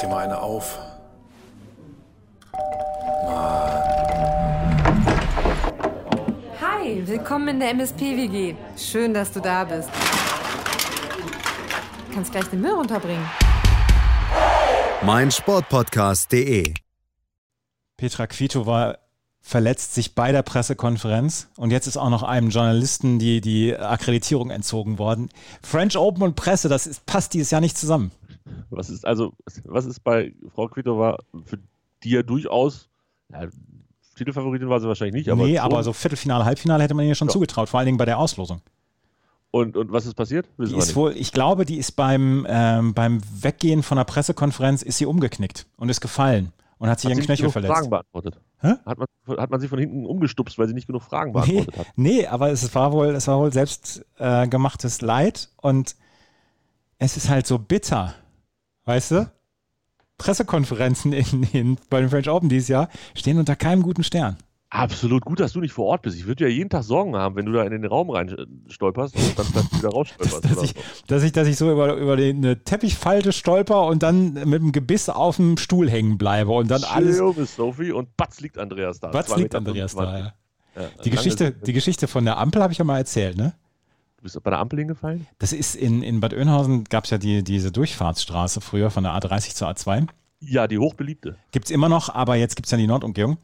dir 0.00 0.08
mal 0.08 0.24
eine 0.24 0.40
auf. 0.40 0.78
Hi, 6.60 7.02
willkommen 7.06 7.48
in 7.48 7.60
der 7.60 7.70
MSP-WG. 7.70 8.54
Schön, 8.76 9.12
dass 9.12 9.32
du 9.32 9.40
da 9.40 9.64
bist. 9.64 9.90
Du 12.08 12.14
kannst 12.14 12.32
gleich 12.32 12.46
den 12.46 12.60
Müll 12.60 12.72
runterbringen. 12.72 13.24
mein 15.02 15.30
Sportpodcast.de. 15.30 16.74
Petra 17.96 18.26
Quito 18.26 18.66
war 18.66 18.98
verletzt 19.42 19.94
sich 19.94 20.14
bei 20.14 20.32
der 20.32 20.42
Pressekonferenz 20.42 21.48
und 21.56 21.70
jetzt 21.70 21.86
ist 21.86 21.96
auch 21.96 22.10
noch 22.10 22.22
einem 22.22 22.50
Journalisten 22.50 23.18
die, 23.18 23.40
die 23.40 23.76
Akkreditierung 23.76 24.50
entzogen 24.50 24.98
worden. 24.98 25.30
French 25.62 25.96
Open 25.96 26.22
und 26.22 26.36
Presse, 26.36 26.68
das 26.68 26.86
ist, 26.86 27.06
passt 27.06 27.34
dieses 27.34 27.50
Jahr 27.50 27.60
nicht 27.60 27.76
zusammen. 27.76 28.12
Was 28.70 28.90
ist 28.90 29.04
also, 29.06 29.32
was 29.64 29.84
ist 29.86 30.00
bei 30.04 30.32
Frau 30.54 30.68
Kvitova, 30.68 31.18
für 31.44 31.58
die 32.04 32.10
ja 32.10 32.22
durchaus, 32.22 32.88
ja, 33.32 33.48
Titelfavoritin 34.16 34.68
war 34.68 34.80
sie 34.80 34.88
wahrscheinlich 34.88 35.14
nicht, 35.14 35.28
aber. 35.30 35.44
nee, 35.46 35.56
schon. 35.56 35.64
aber 35.64 35.82
so 35.82 35.92
Viertelfinale, 35.92 36.44
Halbfinale 36.44 36.82
hätte 36.84 36.94
man 36.94 37.06
ihr 37.06 37.14
schon 37.14 37.28
Ja. 37.28 37.32
zugetraut, 37.32 37.68
vor 37.68 37.78
allen 37.78 37.86
Dingen 37.86 37.98
bei 37.98 38.04
der 38.04 38.18
Auslosung. 38.18 38.60
Und, 39.52 39.76
und 39.76 39.90
was 39.90 40.06
ist 40.06 40.14
passiert? 40.14 40.46
Wissen 40.58 40.74
Die 40.74 40.78
ist 40.78 40.94
wohl, 40.94 41.12
ich 41.16 41.32
glaube, 41.32 41.64
die 41.64 41.78
ist 41.78 41.92
beim, 41.92 42.46
ähm, 42.48 42.94
beim 42.94 43.20
Weggehen 43.42 43.82
von 43.82 43.96
der 43.96 44.04
Pressekonferenz 44.04 44.82
ist 44.82 44.98
sie 44.98 45.06
umgeknickt 45.06 45.66
und 45.76 45.88
ist 45.88 46.00
gefallen 46.00 46.52
und 46.78 46.88
hat 46.88 47.00
sich 47.00 47.10
Hat 47.10 47.16
ihren 47.16 47.24
Knöchel 47.26 47.50
verletzt. 47.50 47.72
Fragen 47.74 47.90
beantwortet. 47.90 48.38
Hä? 48.60 48.74
Hat 48.86 48.98
man, 48.98 49.06
hat 49.38 49.50
man 49.50 49.58
sie 49.60 49.66
von 49.66 49.78
hinten 49.80 50.06
umgestupst, 50.06 50.56
weil 50.58 50.68
sie 50.68 50.74
nicht 50.74 50.86
genug 50.86 51.02
Fragen 51.02 51.32
Nee, 51.32 51.38
beantwortet 51.40 51.78
hat. 51.78 51.86
nee, 51.96 52.26
aber 52.26 52.50
es 52.52 52.72
war 52.74 52.92
wohl, 52.92 53.08
es 53.08 53.26
war 53.26 53.38
wohl 53.40 53.52
selbst 53.52 54.04
äh, 54.18 54.46
gemachtes 54.46 55.00
Leid 55.00 55.48
und 55.56 55.96
es 56.98 57.16
ist 57.16 57.28
halt 57.28 57.46
so 57.46 57.58
bitter, 57.58 58.14
weißt 58.84 59.10
du? 59.12 59.32
Pressekonferenzen 60.18 61.12
in, 61.12 61.42
in, 61.52 61.78
bei 61.88 62.00
den 62.00 62.10
French 62.10 62.28
Open 62.28 62.48
dieses 62.48 62.68
Jahr 62.68 62.88
stehen 63.14 63.38
unter 63.38 63.56
keinem 63.56 63.82
guten 63.82 64.04
Stern. 64.04 64.36
Absolut 64.72 65.24
gut, 65.24 65.40
dass 65.40 65.52
du 65.52 65.60
nicht 65.60 65.72
vor 65.72 65.86
Ort 65.86 66.02
bist. 66.02 66.16
Ich 66.16 66.26
würde 66.26 66.44
ja 66.44 66.50
jeden 66.50 66.70
Tag 66.70 66.84
Sorgen 66.84 67.16
haben, 67.16 67.34
wenn 67.34 67.44
du 67.44 67.50
da 67.50 67.64
in 67.64 67.72
den 67.72 67.84
Raum 67.84 68.08
rein 68.08 68.28
äh, 68.28 68.46
stolperst 68.68 69.16
und 69.16 69.36
dann 69.36 69.68
wieder 69.72 69.88
rausstolperst. 69.88 70.44
Dass 70.44 70.52
oder 70.58 70.62
ich, 70.62 70.74
so. 70.74 71.04
dass 71.08 71.22
ich, 71.24 71.32
dass 71.32 71.48
ich 71.48 71.56
so 71.56 71.72
über, 71.72 71.96
über 71.96 72.16
die, 72.16 72.30
eine 72.30 72.62
Teppichfalte 72.62 73.32
stolper 73.32 73.86
und 73.86 74.04
dann 74.04 74.34
mit 74.34 74.62
dem 74.62 74.70
Gebiss 74.70 75.08
auf 75.08 75.36
dem 75.36 75.56
Stuhl 75.56 75.90
hängen 75.90 76.18
bleibe 76.18 76.52
und 76.52 76.70
dann 76.70 76.84
alles. 76.84 77.16
Chill, 77.16 77.34
Miss 77.36 77.56
Sophie 77.56 77.90
und 77.90 78.16
batz 78.16 78.38
liegt 78.40 78.58
Andreas 78.58 79.00
da. 79.00 79.10
Zwei 79.10 79.18
liegt 79.38 79.54
Meter 79.54 79.58
Andreas 79.58 79.94
da? 79.96 80.02
25. 80.02 80.32
Ja. 80.76 80.82
Ja, 80.82 80.88
Die, 81.04 81.10
Geschichte, 81.10 81.50
die 81.50 81.72
Geschichte 81.72 82.06
von 82.06 82.24
der 82.24 82.38
Ampel 82.38 82.62
habe 82.62 82.72
ich 82.72 82.78
ja 82.78 82.84
mal 82.84 82.98
erzählt, 82.98 83.36
ne? 83.36 83.54
Du 84.20 84.24
bist 84.24 84.42
bei 84.42 84.50
der 84.50 84.58
Ampel 84.58 84.80
hingefallen? 84.80 85.26
Das 85.38 85.54
ist 85.54 85.74
in, 85.74 86.02
in 86.02 86.20
Bad 86.20 86.34
Oeynhausen, 86.34 86.84
gab 86.84 87.04
es 87.04 87.10
ja 87.10 87.16
die, 87.16 87.42
diese 87.42 87.72
Durchfahrtsstraße 87.72 88.60
früher 88.60 88.90
von 88.90 89.04
der 89.04 89.14
A30 89.14 89.54
zur 89.54 89.70
A2. 89.70 90.08
Ja, 90.40 90.66
die 90.66 90.76
hochbeliebte. 90.76 91.36
Gibt 91.52 91.64
es 91.66 91.70
immer 91.70 91.88
noch, 91.88 92.14
aber 92.14 92.36
jetzt 92.36 92.54
gibt 92.54 92.66
es 92.66 92.70
ja 92.70 92.76
die 92.76 92.86
Nordumgehung. 92.86 93.38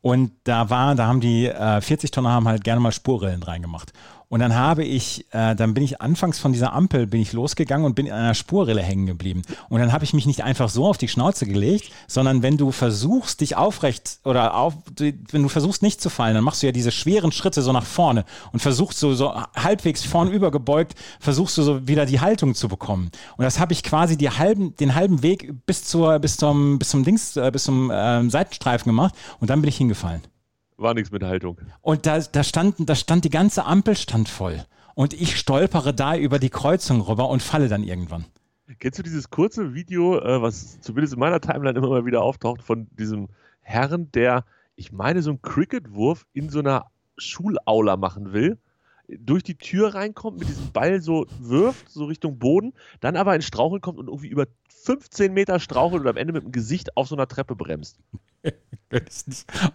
Und 0.00 0.32
da 0.44 0.70
war, 0.70 0.94
da 0.94 1.06
haben 1.06 1.20
die 1.20 1.48
äh, 1.48 1.82
40 1.82 2.12
Tonner 2.12 2.30
haben 2.30 2.48
halt 2.48 2.64
gerne 2.64 2.80
mal 2.80 2.92
Spurrillen 2.92 3.42
reingemacht. 3.42 3.92
Und 4.32 4.40
dann 4.40 4.54
habe 4.54 4.82
ich, 4.82 5.26
äh, 5.32 5.54
dann 5.54 5.74
bin 5.74 5.84
ich 5.84 6.00
anfangs 6.00 6.38
von 6.38 6.54
dieser 6.54 6.72
Ampel 6.72 7.06
bin 7.06 7.20
ich 7.20 7.34
losgegangen 7.34 7.84
und 7.84 7.94
bin 7.94 8.06
in 8.06 8.14
einer 8.14 8.32
Spurrille 8.32 8.80
hängen 8.80 9.04
geblieben. 9.04 9.42
Und 9.68 9.80
dann 9.80 9.92
habe 9.92 10.04
ich 10.04 10.14
mich 10.14 10.24
nicht 10.24 10.42
einfach 10.42 10.70
so 10.70 10.86
auf 10.86 10.96
die 10.96 11.08
Schnauze 11.08 11.44
gelegt, 11.44 11.92
sondern 12.06 12.40
wenn 12.40 12.56
du 12.56 12.72
versuchst, 12.72 13.42
dich 13.42 13.56
aufrecht 13.56 14.20
oder 14.24 14.54
auf, 14.54 14.72
wenn 14.98 15.42
du 15.42 15.50
versuchst 15.50 15.82
nicht 15.82 16.00
zu 16.00 16.08
fallen, 16.08 16.34
dann 16.34 16.44
machst 16.44 16.62
du 16.62 16.66
ja 16.66 16.72
diese 16.72 16.92
schweren 16.92 17.30
Schritte 17.30 17.60
so 17.60 17.72
nach 17.72 17.84
vorne 17.84 18.24
und 18.54 18.60
versuchst 18.60 18.98
so, 18.98 19.12
so 19.12 19.34
halbwegs 19.54 20.02
vornüber 20.02 20.50
gebeugt, 20.50 20.94
versuchst 21.20 21.58
du 21.58 21.62
so 21.62 21.86
wieder 21.86 22.06
die 22.06 22.20
Haltung 22.20 22.54
zu 22.54 22.68
bekommen. 22.68 23.10
Und 23.36 23.44
das 23.44 23.60
habe 23.60 23.74
ich 23.74 23.82
quasi 23.82 24.16
die 24.16 24.30
halben, 24.30 24.74
den 24.76 24.94
halben 24.94 25.22
Weg 25.22 25.52
bis 25.66 25.84
zur, 25.84 26.18
bis 26.20 26.38
zum, 26.38 26.78
bis 26.78 26.88
zum 26.88 27.04
Dings, 27.04 27.36
äh, 27.36 27.50
bis 27.52 27.64
zum 27.64 27.90
ähm, 27.92 28.30
Seitenstreifen 28.30 28.88
gemacht 28.88 29.14
und 29.40 29.50
dann 29.50 29.60
bin 29.60 29.68
ich 29.68 29.76
hingefallen. 29.76 30.22
War 30.82 30.94
nichts 30.94 31.12
mit 31.12 31.22
Haltung. 31.22 31.58
Und 31.80 32.06
da, 32.06 32.18
da, 32.18 32.42
stand, 32.42 32.74
da 32.78 32.94
stand 32.94 33.24
die 33.24 33.30
ganze 33.30 33.64
Ampel 33.64 33.96
stand 33.96 34.28
voll. 34.28 34.64
Und 34.94 35.14
ich 35.14 35.38
stolpere 35.38 35.94
da 35.94 36.16
über 36.16 36.38
die 36.38 36.50
Kreuzung 36.50 37.00
rüber 37.00 37.28
und 37.28 37.42
falle 37.42 37.68
dann 37.68 37.82
irgendwann. 37.82 38.26
Kennst 38.78 38.98
du 38.98 39.02
dieses 39.02 39.30
kurze 39.30 39.74
Video, 39.74 40.18
äh, 40.18 40.42
was 40.42 40.80
zumindest 40.80 41.14
in 41.14 41.20
meiner 41.20 41.40
Timeline 41.40 41.78
immer 41.78 41.88
mal 41.88 42.04
wieder 42.04 42.22
auftaucht, 42.22 42.62
von 42.62 42.88
diesem 42.98 43.28
Herrn, 43.60 44.10
der, 44.12 44.44
ich 44.76 44.92
meine, 44.92 45.22
so 45.22 45.30
einen 45.30 45.42
Cricket-Wurf 45.42 46.26
in 46.32 46.48
so 46.48 46.58
einer 46.58 46.86
Schulaula 47.16 47.96
machen 47.96 48.32
will, 48.32 48.58
durch 49.08 49.42
die 49.42 49.56
Tür 49.56 49.94
reinkommt, 49.94 50.38
mit 50.38 50.48
diesem 50.48 50.72
Ball 50.72 51.00
so 51.00 51.26
wirft, 51.38 51.90
so 51.90 52.06
Richtung 52.06 52.38
Boden, 52.38 52.72
dann 53.00 53.16
aber 53.16 53.34
in 53.34 53.42
Straucheln 53.42 53.80
kommt 53.80 53.98
und 53.98 54.08
irgendwie 54.08 54.28
über 54.28 54.46
15 54.68 55.32
Meter 55.32 55.60
strauchelt 55.60 56.02
und 56.02 56.08
am 56.08 56.16
Ende 56.16 56.32
mit 56.32 56.42
dem 56.42 56.52
Gesicht 56.52 56.96
auf 56.96 57.08
so 57.08 57.14
einer 57.14 57.28
Treppe 57.28 57.54
bremst. 57.54 57.98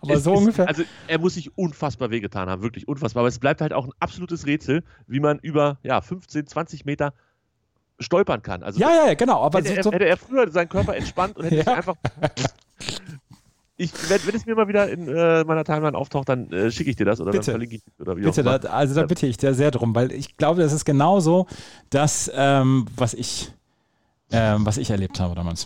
Aber 0.02 0.14
Es 0.14 0.24
so 0.24 0.34
ist, 0.34 0.40
ungefähr. 0.40 0.68
Also 0.68 0.84
er 1.08 1.20
muss 1.20 1.34
sich 1.34 1.58
unfassbar 1.58 2.12
wehgetan 2.12 2.50
haben, 2.50 2.62
wirklich 2.62 2.88
unfassbar. 2.88 3.22
Aber 3.22 3.30
es 3.30 3.40
bleibt 3.40 3.62
halt 3.62 3.74
auch 3.74 3.86
ein 3.86 3.92
absolutes 4.00 4.46
Rätsel, 4.46 4.84
wie 5.08 5.20
man 5.20 5.40
über 5.40 5.80
ja, 5.84 6.02
15, 6.02 6.46
20 6.48 6.86
Meter 6.86 7.14
stolpern 8.00 8.42
kann. 8.44 8.62
Also 8.62 8.80
ja, 8.80 8.90
ja, 8.90 9.08
ja, 9.08 9.14
genau. 9.16 9.42
Aber 9.42 9.60
hätte, 9.60 9.70
so, 9.70 9.76
er, 9.76 9.84
so, 9.84 9.92
hätte 9.92 10.06
er 10.06 10.18
früher 10.18 10.52
seinen 10.52 10.70
Körper 10.70 10.96
entspannt 10.96 11.36
und 11.38 11.46
hätte 11.46 11.56
sich 11.58 11.66
Ja. 11.66 11.74
einfach. 11.74 11.96
Ich, 13.80 13.92
wenn, 14.10 14.26
wenn 14.26 14.36
es 14.36 14.46
mir 14.48 14.56
mal 14.56 14.68
wieder 14.68 14.90
in 14.90 15.08
äh, 15.08 15.44
meiner 15.44 15.64
Timeline 15.64 15.96
auftaucht, 15.96 16.30
dann 16.30 16.52
äh, 16.52 16.72
schicke 16.72 16.90
ich 16.90 16.96
dir 16.96 17.06
das 17.06 17.22
oder 17.22 17.32
Bitte. 17.32 17.46
dann 17.46 17.54
verlinke 17.54 17.76
ich 17.76 17.84
oder 18.00 18.18
wie 18.18 18.22
bitte, 18.22 18.42
auch 18.42 18.46
immer. 18.46 18.60
da, 18.60 18.70
also 18.70 18.96
da 18.96 19.06
bitte 19.06 19.28
ich 19.28 19.38
dir 19.38 19.54
sehr 19.54 19.70
drum, 19.70 19.94
weil 19.94 20.12
ich 20.12 20.36
glaube, 20.38 20.62
das 20.64 20.74
ist 20.74 20.84
genauso 20.84 21.46
das, 21.92 22.32
ähm, 22.34 22.88
was 22.96 23.14
ich, 23.14 23.52
ähm, 24.32 24.66
was 24.66 24.78
ich 24.78 24.90
erlebt 24.90 25.20
habe 25.20 25.36
damals. 25.36 25.66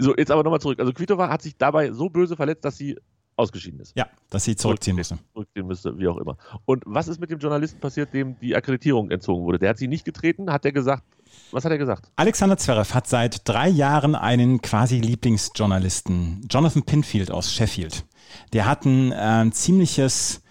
So, 0.00 0.16
jetzt 0.16 0.30
aber 0.30 0.42
nochmal 0.42 0.60
zurück. 0.60 0.80
Also 0.80 0.92
Kvitova 0.92 1.28
hat 1.28 1.42
sich 1.42 1.56
dabei 1.56 1.92
so 1.92 2.08
böse 2.08 2.36
verletzt, 2.36 2.64
dass 2.64 2.76
sie 2.76 2.96
ausgeschieden 3.36 3.80
ist. 3.80 3.96
Ja, 3.96 4.06
dass 4.28 4.44
sie 4.44 4.54
zurückziehen 4.54 4.96
musste. 4.96 5.18
Zurückziehen 5.32 5.66
müsste, 5.66 5.98
wie 5.98 6.06
auch 6.08 6.18
immer. 6.18 6.36
Und 6.66 6.84
was 6.86 7.08
ist 7.08 7.20
mit 7.20 7.30
dem 7.30 7.38
Journalisten 7.38 7.80
passiert, 7.80 8.12
dem 8.12 8.38
die 8.40 8.54
Akkreditierung 8.54 9.10
entzogen 9.10 9.44
wurde? 9.44 9.58
Der 9.58 9.70
hat 9.70 9.78
sie 9.78 9.88
nicht 9.88 10.04
getreten, 10.04 10.52
hat 10.52 10.64
er 10.64 10.72
gesagt. 10.72 11.04
Was 11.50 11.64
hat 11.64 11.72
er 11.72 11.78
gesagt? 11.78 12.10
Alexander 12.16 12.56
Zverev 12.56 12.94
hat 12.94 13.06
seit 13.06 13.48
drei 13.48 13.68
Jahren 13.68 14.14
einen 14.14 14.60
quasi 14.60 15.00
Lieblingsjournalisten, 15.00 16.46
Jonathan 16.50 16.82
Pinfield 16.82 17.30
aus 17.30 17.52
Sheffield. 17.52 18.04
Der 18.52 18.66
hat 18.66 18.84
ein 18.84 19.12
äh, 19.12 19.50
ziemliches 19.50 20.42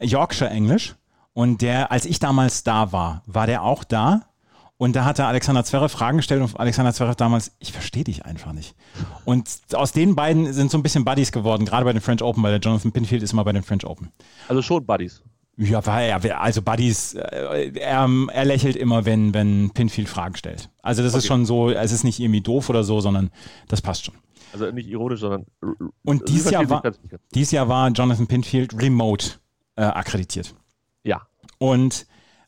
Yorkshire-Englisch 0.00 0.96
und 1.32 1.62
der, 1.62 1.90
als 1.90 2.04
ich 2.04 2.18
damals 2.18 2.62
da 2.62 2.92
war, 2.92 3.22
war 3.26 3.46
der 3.46 3.62
auch 3.62 3.84
da 3.84 4.22
und 4.84 4.94
da 4.94 5.06
hat 5.06 5.18
er 5.18 5.28
Alexander 5.28 5.64
Zverev 5.64 5.90
Fragen 5.90 6.18
gestellt 6.18 6.42
und 6.42 6.60
Alexander 6.60 6.92
Zverev 6.92 7.16
damals, 7.16 7.52
ich 7.58 7.72
verstehe 7.72 8.04
dich 8.04 8.26
einfach 8.26 8.52
nicht. 8.52 8.74
Und 9.24 9.48
aus 9.72 9.92
den 9.92 10.14
beiden 10.14 10.52
sind 10.52 10.70
so 10.70 10.76
ein 10.76 10.82
bisschen 10.82 11.06
Buddies 11.06 11.32
geworden, 11.32 11.64
gerade 11.64 11.84
bei 11.86 11.92
den 11.94 12.02
French 12.02 12.22
Open, 12.22 12.42
weil 12.42 12.52
der 12.52 12.60
Jonathan 12.60 12.92
Pinfield 12.92 13.22
ist 13.22 13.32
immer 13.32 13.44
bei 13.44 13.52
den 13.52 13.62
French 13.62 13.86
Open. 13.86 14.10
Also 14.46 14.60
schon 14.60 14.84
Buddies. 14.84 15.22
Ja, 15.56 15.80
er, 15.80 16.40
also 16.40 16.60
Buddies, 16.60 17.14
äh, 17.14 17.70
er, 17.78 18.08
er 18.32 18.44
lächelt 18.44 18.76
immer, 18.76 19.06
wenn, 19.06 19.32
wenn 19.32 19.70
Pinfield 19.70 20.08
Fragen 20.08 20.36
stellt. 20.36 20.68
Also 20.82 21.02
das 21.02 21.12
ist 21.14 21.20
Okay. 21.20 21.28
schon 21.28 21.46
so, 21.46 21.70
es 21.70 21.90
ist 21.92 22.04
nicht 22.04 22.20
irgendwie 22.20 22.42
doof 22.42 22.68
oder 22.68 22.84
so, 22.84 23.00
sondern 23.00 23.30
das 23.68 23.80
passt 23.80 24.04
schon. 24.04 24.14
Also 24.52 24.70
nicht 24.70 24.88
ironisch, 24.88 25.20
sondern. 25.20 25.46
Und 26.04 26.28
Sie 26.28 26.34
dieses 26.34 26.50
Jahr, 26.50 26.68
war, 26.68 26.82
dieses 27.34 27.52
Jahr 27.52 27.68
war 27.68 27.88
Jonathan 27.88 28.26
Pinfield 28.26 28.74
remote 28.80 29.38
äh, 29.76 29.82
akkreditiert. 29.82 30.54
Ja. 31.04 31.22
Und 31.58 32.06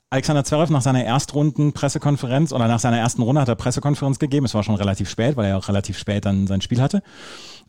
Alexander 0.09 0.45
Zverev 0.45 0.73
nach 0.73 0.83
seiner 0.83 1.03
Erstrunden-Pressekonferenz 1.05 2.53
oder 2.53 2.69
nach 2.69 2.79
seiner 2.79 2.99
ersten 2.99 3.23
Runde 3.23 3.41
hat 3.41 3.49
er 3.49 3.57
Pressekonferenz 3.57 4.21
gegeben. 4.21 4.47
Es 4.47 4.55
war 4.55 4.63
schon 4.63 4.77
relativ 4.77 5.11
spät, 5.11 5.37
weil 5.37 5.47
er 5.47 5.59
auch 5.59 5.67
relativ 5.67 5.99
spät 5.99 6.25
dann 6.25 6.47
sein 6.47 6.61
Spiel 6.61 6.81
hatte. 6.81 7.03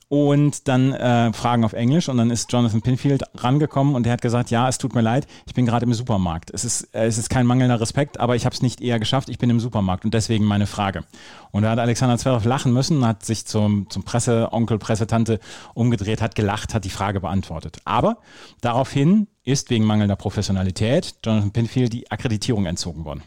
Und 0.08 0.68
dann 0.68 0.94
äh, 0.94 1.34
Fragen 1.34 1.66
auf 1.66 1.74
Englisch 1.74 2.08
und 2.08 2.18
dann 2.18 2.30
ist 2.30 2.54
Jonathan 2.54 2.82
Pinfield 2.82 3.24
rangekommen 3.36 3.96
und 3.96 4.04
der 4.04 4.14
hat 4.14 4.22
gesagt, 4.22 4.52
ja, 4.52 4.70
es 4.70 4.78
tut 4.78 4.96
mir 4.96 5.02
leid, 5.02 5.28
ich 5.48 5.54
bin 5.54 5.66
gerade 5.66 5.86
im 5.86 5.94
Supermarkt. 5.94 6.52
Es 6.54 6.64
ist, 6.64 6.96
äh, 6.96 7.08
es 7.08 7.18
ist 7.18 7.30
kein 7.30 7.46
mangelnder 7.46 7.82
Respekt, 7.82 8.20
aber 8.20 8.36
ich 8.36 8.46
habe 8.46 8.56
es 8.56 8.62
nicht 8.62 8.80
eher 8.80 9.00
geschafft, 9.00 9.28
ich 9.28 9.38
bin 9.38 9.50
im 9.50 9.60
Supermarkt 9.60 10.06
und 10.06 10.14
deswegen 10.14 10.46
meine 10.46 10.68
Frage. 10.68 11.04
Und 11.52 11.64
da 11.64 11.72
hat 11.72 11.80
Alexander 11.80 12.18
Zverev 12.18 12.48
lachen 12.48 12.72
müssen, 12.72 13.06
hat 13.06 13.26
sich 13.26 13.46
zum, 13.46 13.90
zum 13.90 14.04
Presseonkel, 14.04 14.78
Pressetante 14.78 15.40
umgedreht, 15.74 16.22
hat 16.22 16.36
gelacht, 16.36 16.74
hat 16.74 16.86
die 16.86 16.90
Frage 16.90 17.20
beantwortet. 17.20 17.80
Aber 17.84 18.20
daraufhin 18.62 19.28
ist 19.48 19.70
wegen 19.70 19.86
mangelnder 19.86 20.18
Professionalität 20.18 21.16
Jonathan 21.24 21.52
Pinfield 21.52 21.94
die 21.94 22.12
Akkreditierung 22.12 22.66
entzogen 22.66 23.06
worden. 23.06 23.24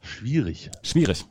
Schwierig. 0.00 0.70
Schwierig. 0.82 1.24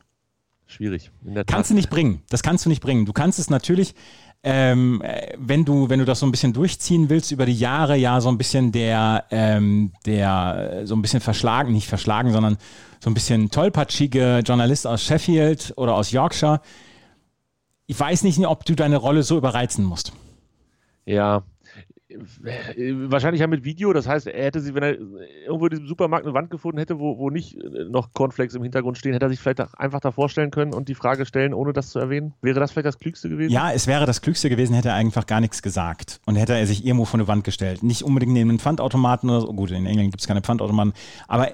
Schwierig. 0.67 1.11
Kannst 1.47 1.69
du 1.69 1.73
nicht 1.73 1.89
bringen. 1.89 2.21
Das 2.29 2.43
kannst 2.43 2.65
du 2.65 2.69
nicht 2.69 2.81
bringen. 2.81 3.05
Du 3.05 3.13
kannst 3.13 3.39
es 3.39 3.49
natürlich, 3.49 3.95
ähm, 4.43 5.01
äh, 5.01 5.33
wenn 5.37 5.63
du, 5.63 5.87
wenn 5.89 5.99
du 5.99 6.05
das 6.05 6.19
so 6.19 6.25
ein 6.25 6.31
bisschen 6.31 6.51
durchziehen 6.51 7.09
willst 7.09 7.31
über 7.31 7.45
die 7.45 7.57
Jahre, 7.57 7.95
ja, 7.95 8.19
so 8.19 8.27
ein 8.27 8.37
bisschen 8.37 8.73
der, 8.73 9.25
ähm, 9.31 9.93
der, 10.05 10.81
äh, 10.81 10.87
so 10.87 10.95
ein 10.95 11.01
bisschen 11.01 11.21
verschlagen, 11.21 11.71
nicht 11.71 11.87
verschlagen, 11.87 12.33
sondern 12.33 12.57
so 12.99 13.09
ein 13.09 13.13
bisschen 13.13 13.49
tollpatschige 13.49 14.41
Journalist 14.45 14.87
aus 14.87 15.03
Sheffield 15.03 15.73
oder 15.77 15.95
aus 15.95 16.11
Yorkshire. 16.11 16.59
Ich 17.87 17.97
weiß 17.97 18.23
nicht, 18.23 18.45
ob 18.45 18.65
du 18.65 18.75
deine 18.75 18.97
Rolle 18.97 19.23
so 19.23 19.37
überreizen 19.37 19.85
musst. 19.85 20.11
Ja, 21.05 21.43
Wahrscheinlich 23.09 23.41
ja 23.41 23.47
mit 23.47 23.63
Video, 23.63 23.93
das 23.93 24.07
heißt, 24.07 24.27
er 24.27 24.45
hätte 24.45 24.59
sie, 24.59 24.73
wenn 24.73 24.83
er 24.83 24.97
irgendwo 25.45 25.65
in 25.65 25.71
diesem 25.71 25.87
Supermarkt 25.87 26.25
eine 26.25 26.33
Wand 26.33 26.49
gefunden 26.49 26.77
hätte, 26.77 26.99
wo, 26.99 27.17
wo 27.17 27.29
nicht 27.29 27.57
äh, 27.57 27.85
noch 27.89 28.13
Cornflakes 28.13 28.55
im 28.55 28.63
Hintergrund 28.63 28.97
stehen, 28.97 29.13
hätte 29.13 29.25
er 29.25 29.29
sich 29.29 29.39
vielleicht 29.39 29.61
einfach 29.77 29.99
da 29.99 30.11
vorstellen 30.11 30.51
können 30.51 30.73
und 30.73 30.89
die 30.89 30.95
Frage 30.95 31.25
stellen, 31.25 31.53
ohne 31.53 31.73
das 31.73 31.89
zu 31.89 31.99
erwähnen. 31.99 32.33
Wäre 32.41 32.59
das 32.59 32.71
vielleicht 32.71 32.87
das 32.87 32.99
Klügste 32.99 33.29
gewesen? 33.29 33.51
Ja, 33.51 33.71
es 33.71 33.87
wäre 33.87 34.05
das 34.05 34.21
Klügste 34.21 34.49
gewesen, 34.49 34.73
hätte 34.73 34.89
er 34.89 34.95
einfach 34.95 35.25
gar 35.25 35.41
nichts 35.41 35.61
gesagt 35.61 36.21
und 36.25 36.35
hätte 36.35 36.53
er 36.53 36.65
sich 36.65 36.85
irgendwo 36.85 37.05
vor 37.05 37.19
eine 37.19 37.27
Wand 37.27 37.43
gestellt. 37.43 37.83
Nicht 37.83 38.03
unbedingt 38.03 38.33
neben 38.33 38.49
einen 38.49 38.59
Pfandautomaten 38.59 39.29
oder 39.29 39.41
so. 39.41 39.53
Gut, 39.53 39.71
in 39.71 39.85
England 39.85 40.11
gibt 40.11 40.21
es 40.21 40.27
keine 40.27 40.41
Pfandautomaten, 40.41 40.93
aber 41.27 41.49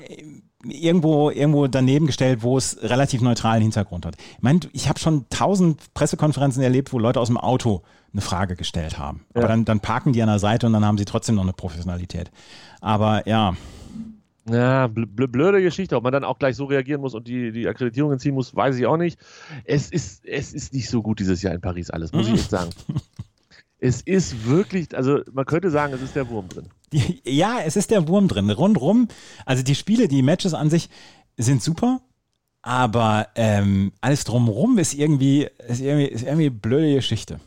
irgendwo, 0.69 1.30
irgendwo 1.30 1.68
daneben 1.68 2.08
gestellt, 2.08 2.44
wo 2.44 2.58
es 2.58 2.81
relativ 2.81 3.22
neutralen 3.22 3.62
Hintergrund 3.62 4.06
hat. 4.06 4.16
Ich 4.18 4.42
meine, 4.42 4.60
ich 4.74 4.90
habe 4.90 5.00
schon 5.00 5.25
tausend 5.30 5.94
Pressekonferenzen 5.94 6.62
erlebt, 6.64 6.94
wo 6.94 7.00
Leute 7.00 7.19
aus 7.19 7.28
dem 7.28 7.38
Auto 7.38 7.81
eine 8.14 8.22
Frage 8.22 8.56
gestellt 8.56 8.98
haben. 8.98 9.25
Ja. 9.34 9.42
Aber 9.42 9.48
dann, 9.48 9.66
dann 9.66 9.80
parken 9.80 10.14
die 10.14 10.22
an 10.22 10.30
der 10.30 10.40
Seite 10.40 10.68
und 10.68 10.74
dann 10.74 10.86
haben 10.86 10.98
sie 10.98 11.06
trotzdem 11.06 11.36
noch 11.36 11.44
eine 11.44 11.54
Professionalität. 11.54 12.31
Aber 12.81 13.28
ja. 13.28 13.56
Ja, 14.50 14.88
bl 14.88 15.06
blöde 15.06 15.62
Geschichte. 15.62 15.96
Ob 15.98 16.04
man 16.04 16.14
dann 16.14 16.24
auch 16.24 16.40
gleich 16.40 16.56
so 16.56 16.66
reagieren 16.66 17.02
muss 17.02 17.14
und 17.14 17.28
die, 17.28 17.52
die 17.52 17.68
Akkreditierungen 17.68 18.18
ziehen 18.18 18.34
muss, 18.34 18.56
weiß 18.56 18.78
ich 18.78 18.86
auch 18.86 18.98
nicht. 18.98 19.19
Es 19.66 19.92
ist, 19.92 20.25
es 20.25 20.54
ist 20.54 20.74
nicht 20.74 20.90
so 20.90 21.02
gut 21.02 21.19
dieses 21.19 21.42
Jahr 21.42 21.54
in 21.54 21.62
Paris 21.62 21.90
alles, 21.90 22.14
muss 22.14 22.28
ich 22.28 22.34
echt 22.36 22.50
sagen. 22.50 22.69
es 23.80 24.02
ist 24.02 24.48
wirklich, 24.48 24.96
also 24.96 25.19
man 25.34 25.46
könnte 25.46 25.69
sagen, 25.69 25.94
es 25.94 26.02
ist 26.02 26.16
der 26.16 26.30
Wurm 26.30 26.48
drin. 26.48 26.69
Ja, 26.92 27.60
es 27.66 27.75
ist 27.75 27.92
der 27.92 28.07
Wurm 28.07 28.28
drin. 28.28 28.50
Rundrum, 28.50 29.07
also 29.45 29.63
die 29.63 29.75
Spiele, 29.75 30.07
die 30.07 30.22
Matches 30.22 30.54
an 30.54 30.69
sich 30.69 30.89
sind 31.36 31.62
super, 31.62 32.00
aber 32.62 33.28
ähm, 33.36 33.92
alles 34.01 34.24
drumherum 34.24 34.78
ist 34.78 34.94
irgendwie, 34.94 35.50
ist 35.68 35.81
irgendwie, 35.81 36.06
ist 36.06 36.24
irgendwie 36.24 36.50
blöde 36.50 36.95
Geschichte. 36.95 37.39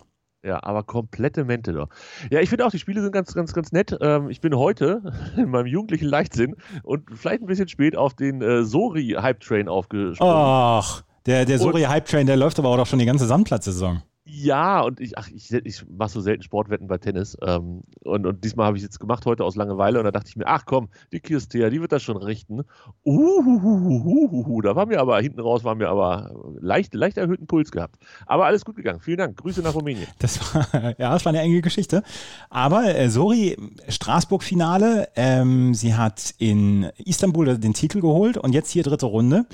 Ja, 0.43 0.63
aber 0.63 0.83
komplette 0.83 1.45
Mente 1.45 1.73
doch. 1.73 1.89
Ja, 2.31 2.41
ich 2.41 2.49
finde 2.49 2.65
auch, 2.65 2.71
die 2.71 2.79
Spiele 2.79 3.03
sind 3.03 3.13
ganz, 3.13 3.35
ganz, 3.35 3.53
ganz 3.53 3.73
nett. 3.73 3.97
Ähm, 4.01 4.31
ich 4.31 4.41
bin 4.41 4.57
heute 4.57 5.03
in 5.37 5.51
meinem 5.51 5.67
jugendlichen 5.67 6.07
Leichtsinn 6.07 6.57
und 6.83 7.11
vielleicht 7.15 7.43
ein 7.43 7.47
bisschen 7.47 7.69
spät 7.69 7.97
auf 7.97 8.15
den 8.15 8.41
äh, 8.41 8.65
Sori-Hype-Train 8.65 9.69
aufgesprungen. 9.69 10.35
Ach, 10.35 11.03
der, 11.27 11.45
der 11.45 11.59
Sori-Hype-Train, 11.59 12.27
der 12.27 12.37
läuft 12.37 12.59
aber 12.59 12.71
auch 12.71 12.87
schon 12.87 12.99
die 12.99 13.05
ganze 13.05 13.27
Sandplatzsaison. 13.27 14.03
Ja, 14.33 14.81
und 14.83 15.01
ich, 15.01 15.19
ach, 15.19 15.29
ich, 15.29 15.53
ich 15.53 15.85
mache 15.89 16.11
so 16.11 16.21
selten 16.21 16.43
Sportwetten 16.43 16.87
bei 16.87 16.99
Tennis. 16.99 17.37
Ähm, 17.45 17.83
und, 18.05 18.27
und 18.27 18.45
diesmal 18.45 18.67
habe 18.67 18.77
ich 18.77 18.83
es 18.83 18.89
jetzt 18.89 19.01
gemacht, 19.01 19.27
heute 19.27 19.45
aus 19.45 19.57
Langeweile. 19.57 19.99
Und 19.99 20.05
da 20.05 20.13
dachte 20.13 20.29
ich 20.29 20.37
mir, 20.37 20.47
ach 20.47 20.67
komm, 20.67 20.89
die 21.13 21.19
Kirstea, 21.19 21.69
die 21.69 21.81
wird 21.81 21.91
das 21.91 22.03
schon 22.03 22.17
richten. 22.17 22.63
Uhuhuhuhuhu, 23.05 24.61
da 24.61 24.77
war 24.77 24.87
mir 24.87 25.01
aber, 25.01 25.21
hinten 25.21 25.41
raus 25.41 25.65
war 25.65 25.75
mir 25.75 25.89
aber 25.89 26.33
leicht, 26.61 26.95
leicht 26.95 27.17
erhöhten 27.17 27.49
Puls 27.49 27.73
gehabt. 27.73 27.97
Aber 28.27 28.47
alles 28.47 28.65
gut 28.65 28.77
gegangen. 28.77 29.01
Vielen 29.01 29.19
Dank. 29.19 29.37
Grüße 29.37 29.63
nach 29.63 29.75
Rumänien. 29.75 30.07
Das 30.21 30.55
war, 30.55 30.95
ja, 30.99 31.13
das 31.13 31.25
war 31.25 31.31
eine 31.31 31.41
enge 31.41 31.61
Geschichte. 31.61 32.05
Aber 32.51 32.95
äh, 32.95 33.11
Sori, 33.11 33.57
Straßburg-Finale. 33.89 35.09
Ähm, 35.17 35.75
sie 35.75 35.95
hat 35.95 36.35
in 36.39 36.91
Istanbul 36.99 37.59
den 37.59 37.75
Titel 37.75 38.01
geholt 38.01 38.37
und 38.37 38.53
jetzt 38.53 38.71
hier 38.71 38.85
dritte 38.85 39.07
Runde. 39.07 39.47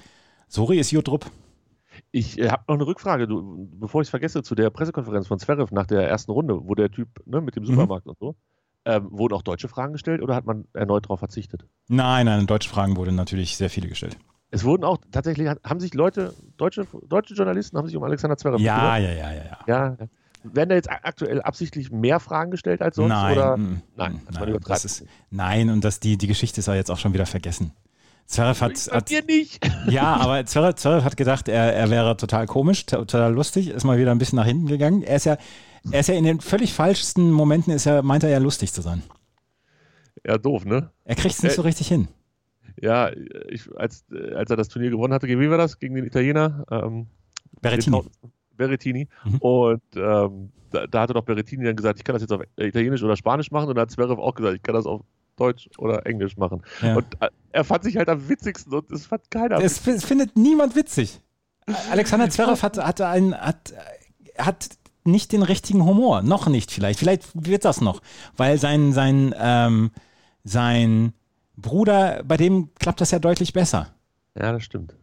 Sori 0.49 0.78
ist 0.78 0.90
Jodrup. 0.90 1.31
Ich 2.16 2.38
äh, 2.38 2.48
habe 2.48 2.62
noch 2.66 2.76
eine 2.76 2.86
Rückfrage, 2.86 3.28
du, 3.28 3.68
bevor 3.72 4.00
ich 4.00 4.06
es 4.06 4.10
vergesse, 4.10 4.42
zu 4.42 4.54
der 4.54 4.70
Pressekonferenz 4.70 5.26
von 5.26 5.38
Zverev 5.38 5.70
nach 5.74 5.86
der 5.86 6.08
ersten 6.08 6.30
Runde, 6.30 6.58
wo 6.62 6.74
der 6.74 6.90
Typ 6.90 7.08
ne, 7.26 7.42
mit 7.42 7.56
dem 7.56 7.64
mhm. 7.64 7.66
Supermarkt 7.66 8.06
mhm. 8.06 8.12
und 8.12 8.18
so. 8.18 8.36
Ähm, 8.86 9.08
wurden 9.10 9.34
auch 9.34 9.42
deutsche 9.42 9.68
Fragen 9.68 9.92
gestellt 9.92 10.22
oder 10.22 10.34
hat 10.34 10.46
man 10.46 10.64
erneut 10.72 11.04
darauf 11.04 11.18
verzichtet? 11.18 11.66
Nein, 11.88 12.24
nein, 12.24 12.46
deutsche 12.46 12.70
Fragen 12.70 12.96
wurden 12.96 13.16
natürlich 13.16 13.58
sehr 13.58 13.68
viele 13.68 13.88
gestellt. 13.88 14.16
Es 14.50 14.64
wurden 14.64 14.84
auch 14.84 14.96
tatsächlich, 15.10 15.46
haben 15.62 15.80
sich 15.80 15.92
Leute, 15.92 16.32
deutsche, 16.56 16.86
deutsche 17.06 17.34
Journalisten 17.34 17.76
haben 17.76 17.86
sich 17.86 17.96
um 17.96 18.04
Alexander 18.04 18.38
Zverev 18.38 18.62
ja, 18.62 18.96
ja, 18.96 19.12
ja, 19.12 19.32
ja, 19.32 19.44
ja, 19.66 19.96
ja. 19.98 20.08
Werden 20.42 20.70
da 20.70 20.74
jetzt 20.76 20.88
aktuell 20.88 21.42
absichtlich 21.42 21.90
mehr 21.90 22.18
Fragen 22.20 22.50
gestellt 22.50 22.80
als 22.80 22.96
sonst? 22.96 23.10
Nein, 23.10 23.36
oder? 23.36 23.56
Mm, 23.58 23.82
nein, 23.94 24.22
nein, 24.32 24.58
das 24.66 24.84
ist, 24.86 25.04
nein, 25.28 25.68
und 25.68 25.84
das, 25.84 26.00
die, 26.00 26.16
die 26.16 26.28
Geschichte 26.28 26.60
ist 26.60 26.66
ja 26.66 26.74
jetzt 26.74 26.90
auch 26.90 26.98
schon 26.98 27.12
wieder 27.12 27.26
vergessen. 27.26 27.72
Zverev 28.26 28.61
hat, 28.61 28.73
hat 28.90 29.11
ja, 29.88 30.17
aber 30.17 30.44
Zverev, 30.46 30.75
Zverev 30.75 31.05
hat 31.05 31.17
gedacht, 31.17 31.49
er, 31.49 31.75
er 31.75 31.90
wäre 31.90 32.17
total 32.17 32.46
komisch, 32.46 32.84
total 32.87 33.32
lustig, 33.32 33.69
ist 33.69 33.84
mal 33.84 33.99
wieder 33.99 34.11
ein 34.11 34.19
bisschen 34.19 34.37
nach 34.37 34.46
hinten 34.46 34.67
gegangen. 34.67 35.02
Er 35.02 35.17
ist 35.17 35.26
ja, 35.26 35.38
er 35.93 36.00
ist 36.00 36.08
ja 36.08 36.14
in 36.14 36.25
den 36.25 36.40
völlig 36.40 36.73
falschsten 36.73 37.31
Momenten, 37.31 37.73
ist 37.73 37.87
er, 37.87 38.02
meint 38.02 38.25
er 38.25 38.31
ja 38.31 38.38
lustig 38.38 38.73
zu 38.73 38.82
sein. 38.82 39.02
Ja, 40.26 40.38
doof, 40.38 40.64
ne? 40.64 40.90
Er 41.05 41.14
kriegt 41.14 41.37
es 41.37 41.43
nicht 41.43 41.52
äh, 41.52 41.56
so 41.56 41.62
richtig 41.62 41.87
hin. 41.87 42.08
Ja, 42.81 43.11
ich, 43.49 43.69
als, 43.76 44.05
als 44.34 44.50
er 44.50 44.56
das 44.56 44.69
Turnier 44.69 44.90
gewonnen 44.90 45.14
hatte, 45.14 45.28
gegen 45.28 45.40
wen 45.40 45.50
war 45.50 45.58
das? 45.58 45.78
Gegen 45.78 45.94
den 45.94 46.05
Italiener? 46.05 46.67
Ähm, 46.70 47.06
Berrettini. 47.61 48.02
Berrettini. 48.56 49.08
Mhm. 49.25 49.38
Und 49.38 49.82
ähm, 49.94 50.50
da, 50.70 50.87
da, 50.87 51.00
hatte 51.00 51.14
doch 51.14 51.23
Berrettini 51.23 51.64
dann 51.64 51.76
gesagt, 51.76 51.99
ich 51.99 52.05
kann 52.05 52.14
das 52.14 52.23
jetzt 52.23 52.32
auf 52.32 52.43
Italienisch 52.56 53.02
oder 53.02 53.17
Spanisch 53.17 53.50
machen. 53.50 53.69
Und 53.69 53.76
da 53.76 53.82
hat 53.82 53.90
Zverev 53.90 54.20
auch 54.20 54.34
gesagt, 54.34 54.56
ich 54.56 54.62
kann 54.62 54.75
das 54.75 54.84
auf 54.84 55.02
Deutsch 55.36 55.68
oder 55.78 56.06
Englisch 56.06 56.36
machen. 56.36 56.62
Ja. 56.82 56.96
Und 56.96 57.06
äh, 57.20 57.28
er 57.52 57.64
fand 57.64 57.84
sich 57.84 57.96
halt 57.96 58.08
am 58.08 58.28
witzigsten 58.28 58.72
und 58.72 58.90
es 58.90 59.06
fand 59.06 59.30
keiner. 59.30 59.58
Es 59.58 59.78
findet 59.78 60.36
niemand 60.36 60.74
witzig. 60.76 61.20
Alexander 61.90 62.30
Zverev 62.30 62.62
hat, 62.62 62.78
hat, 62.78 63.00
ein, 63.00 63.34
hat, 63.34 63.74
hat 64.38 64.68
nicht 65.04 65.32
den 65.32 65.42
richtigen 65.42 65.84
Humor. 65.84 66.22
Noch 66.22 66.48
nicht 66.48 66.70
vielleicht. 66.70 66.98
Vielleicht 66.98 67.24
wird 67.34 67.64
das 67.64 67.80
noch. 67.80 68.00
Weil 68.36 68.58
sein, 68.58 68.92
sein, 68.92 69.34
ähm, 69.38 69.90
sein 70.44 71.12
Bruder, 71.56 72.22
bei 72.24 72.36
dem 72.36 72.70
klappt 72.74 73.00
das 73.00 73.10
ja 73.10 73.18
deutlich 73.18 73.52
besser. 73.52 73.94
Ja, 74.36 74.52
das 74.52 74.64
stimmt. 74.64 74.94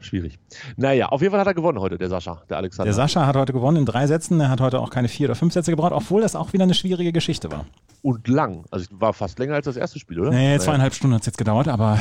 Schwierig. 0.00 0.38
Naja, 0.76 1.06
auf 1.10 1.20
jeden 1.20 1.30
Fall 1.30 1.40
hat 1.40 1.46
er 1.46 1.54
gewonnen 1.54 1.78
heute, 1.78 1.98
der 1.98 2.08
Sascha, 2.08 2.42
der 2.48 2.56
Alexander. 2.56 2.86
Der 2.86 2.94
Sascha 2.94 3.26
hat 3.26 3.36
heute 3.36 3.52
gewonnen 3.52 3.76
in 3.76 3.84
drei 3.84 4.06
Sätzen. 4.06 4.40
Er 4.40 4.48
hat 4.48 4.60
heute 4.60 4.80
auch 4.80 4.90
keine 4.90 5.08
vier 5.08 5.28
oder 5.28 5.34
fünf 5.34 5.52
Sätze 5.52 5.70
gebraucht, 5.70 5.92
obwohl 5.92 6.22
das 6.22 6.34
auch 6.34 6.52
wieder 6.54 6.64
eine 6.64 6.74
schwierige 6.74 7.12
Geschichte 7.12 7.50
war. 7.52 7.66
Und 8.02 8.26
lang. 8.26 8.64
Also 8.70 8.86
war 8.92 9.12
fast 9.12 9.38
länger 9.38 9.54
als 9.54 9.66
das 9.66 9.76
erste 9.76 9.98
Spiel, 9.98 10.20
oder? 10.20 10.30
Nee, 10.30 10.58
zweieinhalb 10.58 10.78
naja. 10.78 10.90
Stunden 10.92 11.14
hat 11.14 11.20
es 11.20 11.26
jetzt 11.26 11.38
gedauert, 11.38 11.68
aber. 11.68 11.98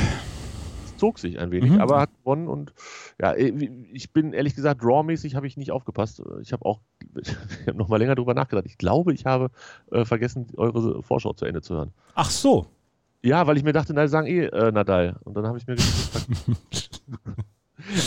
Es 0.86 0.96
zog 0.96 1.20
sich 1.20 1.40
ein 1.40 1.52
wenig, 1.52 1.72
mhm. 1.72 1.82
aber 1.82 2.00
hat 2.00 2.10
gewonnen 2.24 2.48
und 2.48 2.74
ja, 3.22 3.36
ich 3.36 4.14
bin 4.14 4.32
ehrlich 4.32 4.56
gesagt, 4.56 4.82
Draw-mäßig 4.82 5.36
habe 5.36 5.48
ich 5.48 5.58
nicht 5.58 5.72
aufgepasst. 5.72 6.22
Ich 6.42 6.54
habe 6.54 6.66
auch 6.66 6.80
ich 7.22 7.68
hab 7.68 7.76
noch 7.76 7.90
mal 7.90 7.98
länger 7.98 8.16
drüber 8.16 8.34
nachgedacht. 8.34 8.66
Ich 8.66 8.78
glaube, 8.78 9.14
ich 9.14 9.26
habe 9.26 9.52
äh, 9.92 10.06
vergessen, 10.06 10.48
eure 10.56 11.04
Vorschau 11.04 11.34
zu 11.34 11.46
Ende 11.46 11.62
zu 11.62 11.76
hören. 11.76 11.92
Ach 12.16 12.30
so. 12.30 12.68
Ja, 13.22 13.46
weil 13.48 13.58
ich 13.58 13.64
mir 13.64 13.74
dachte, 13.74 13.94
na, 13.94 14.08
sagen 14.08 14.28
eh 14.28 14.46
äh, 14.46 14.72
Nadal. 14.72 15.18
Und 15.26 15.36
dann 15.36 15.46
habe 15.46 15.58
ich 15.58 15.68
mir 15.68 15.76
gedacht, 15.76 16.28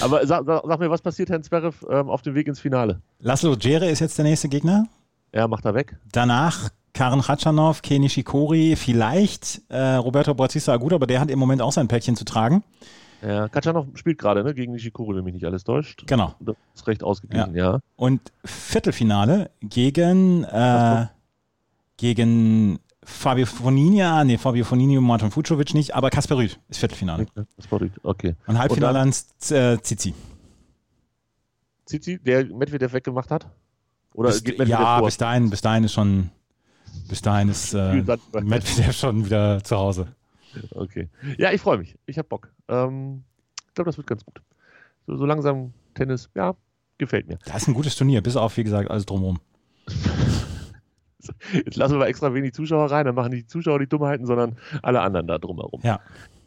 Aber 0.02 0.26
sag, 0.26 0.44
sag, 0.44 0.62
sag, 0.66 0.80
mir, 0.80 0.90
was 0.90 1.00
passiert 1.00 1.30
Herrn 1.30 1.42
Zverev 1.42 1.84
ähm, 1.88 2.10
auf 2.10 2.22
dem 2.22 2.34
Weg 2.34 2.46
ins 2.46 2.60
Finale? 2.60 3.00
Laszlo 3.20 3.56
Djere 3.56 3.88
ist 3.88 4.00
jetzt 4.00 4.18
der 4.18 4.24
nächste 4.24 4.48
Gegner. 4.48 4.86
Er 5.30 5.48
macht 5.48 5.64
er 5.64 5.74
weg. 5.74 5.96
Danach 6.12 6.70
Karen 6.94 7.22
Khachanov, 7.22 7.80
Kenny 7.80 8.10
Shikori, 8.10 8.76
vielleicht 8.76 9.62
äh, 9.70 9.94
Roberto 9.94 10.34
Bautista 10.34 10.74
Aguda, 10.74 10.96
aber 10.96 11.06
der 11.06 11.20
hat 11.20 11.30
im 11.30 11.38
Moment 11.38 11.62
auch 11.62 11.72
sein 11.72 11.88
Päckchen 11.88 12.16
zu 12.16 12.24
tragen. 12.24 12.62
Ja, 13.22 13.48
Khachanov 13.48 13.86
spielt 13.94 14.18
gerade 14.18 14.42
ne, 14.42 14.52
gegen 14.52 14.72
Nishikori, 14.72 15.16
wenn 15.16 15.24
mich 15.24 15.34
nicht 15.34 15.46
alles 15.46 15.62
täuscht. 15.62 16.04
Genau. 16.06 16.34
Das 16.40 16.56
ist 16.74 16.86
recht 16.88 17.04
ausgeglichen, 17.04 17.54
ja. 17.54 17.74
ja. 17.74 17.80
Und 17.96 18.20
Viertelfinale 18.44 19.50
gegen, 19.60 20.42
äh, 20.44 21.06
gegen 21.96 22.80
Fabio 23.04 23.46
Fonini, 23.46 24.02
ah, 24.02 24.22
nee, 24.22 24.38
Fabio 24.38 24.64
Fonini 24.64 24.96
und 24.96 25.04
Martin 25.04 25.30
Fucovic 25.30 25.74
nicht, 25.74 25.94
aber 25.94 26.10
Kasper 26.10 26.36
Rüth 26.36 26.60
ist 26.68 26.78
Viertelfinale. 26.78 27.26
Kasper 27.56 27.80
Rüth, 27.80 27.92
okay. 28.02 28.36
Und 28.46 28.58
Halbfinale 28.58 29.00
an 29.00 29.08
äh, 29.50 29.78
Zizi. 29.82 30.14
Zizi, 31.84 32.18
der 32.18 32.44
Medvedev 32.46 32.92
weggemacht 32.92 33.30
hat? 33.30 33.48
Oder 34.14 34.28
bis, 34.28 34.44
geht 34.44 34.58
Medvedev 34.58 34.80
Ja, 34.80 34.98
vor? 34.98 35.06
bis 35.06 35.16
dahin, 35.16 35.50
bis 35.50 35.60
dahin 35.60 35.84
ist 35.84 35.92
schon, 35.92 36.30
bis 37.08 37.22
dahin 37.22 37.48
ist 37.48 37.74
äh, 37.74 38.04
Medvedev 38.40 38.92
schon 38.92 39.24
wieder 39.24 39.64
zu 39.64 39.76
Hause. 39.76 40.06
Okay. 40.70 41.08
Ja, 41.38 41.50
ich 41.50 41.60
freue 41.60 41.78
mich. 41.78 41.98
Ich 42.06 42.18
habe 42.18 42.28
Bock. 42.28 42.52
Ähm, 42.68 43.24
ich 43.68 43.74
glaube, 43.74 43.88
das 43.88 43.96
wird 43.96 44.06
ganz 44.06 44.24
gut. 44.24 44.42
So, 45.06 45.16
so 45.16 45.26
langsam 45.26 45.72
Tennis, 45.94 46.30
ja, 46.36 46.54
gefällt 46.98 47.26
mir. 47.26 47.38
Das 47.46 47.62
ist 47.62 47.68
ein 47.68 47.74
gutes 47.74 47.96
Turnier, 47.96 48.22
bis 48.22 48.36
auf, 48.36 48.56
wie 48.56 48.64
gesagt, 48.64 48.90
alles 48.90 49.06
drumherum. 49.06 49.40
Jetzt 51.52 51.76
lassen 51.76 51.98
wir 51.98 52.06
extra 52.06 52.32
wenig 52.34 52.54
Zuschauer 52.54 52.90
rein, 52.90 53.06
dann 53.06 53.14
machen 53.14 53.30
nicht 53.32 53.44
die 53.44 53.48
Zuschauer 53.48 53.78
die 53.78 53.86
Dummheiten, 53.86 54.26
sondern 54.26 54.56
alle 54.82 55.00
anderen 55.00 55.26
da 55.26 55.38
drumherum. 55.38 55.80
Ja. 55.82 56.00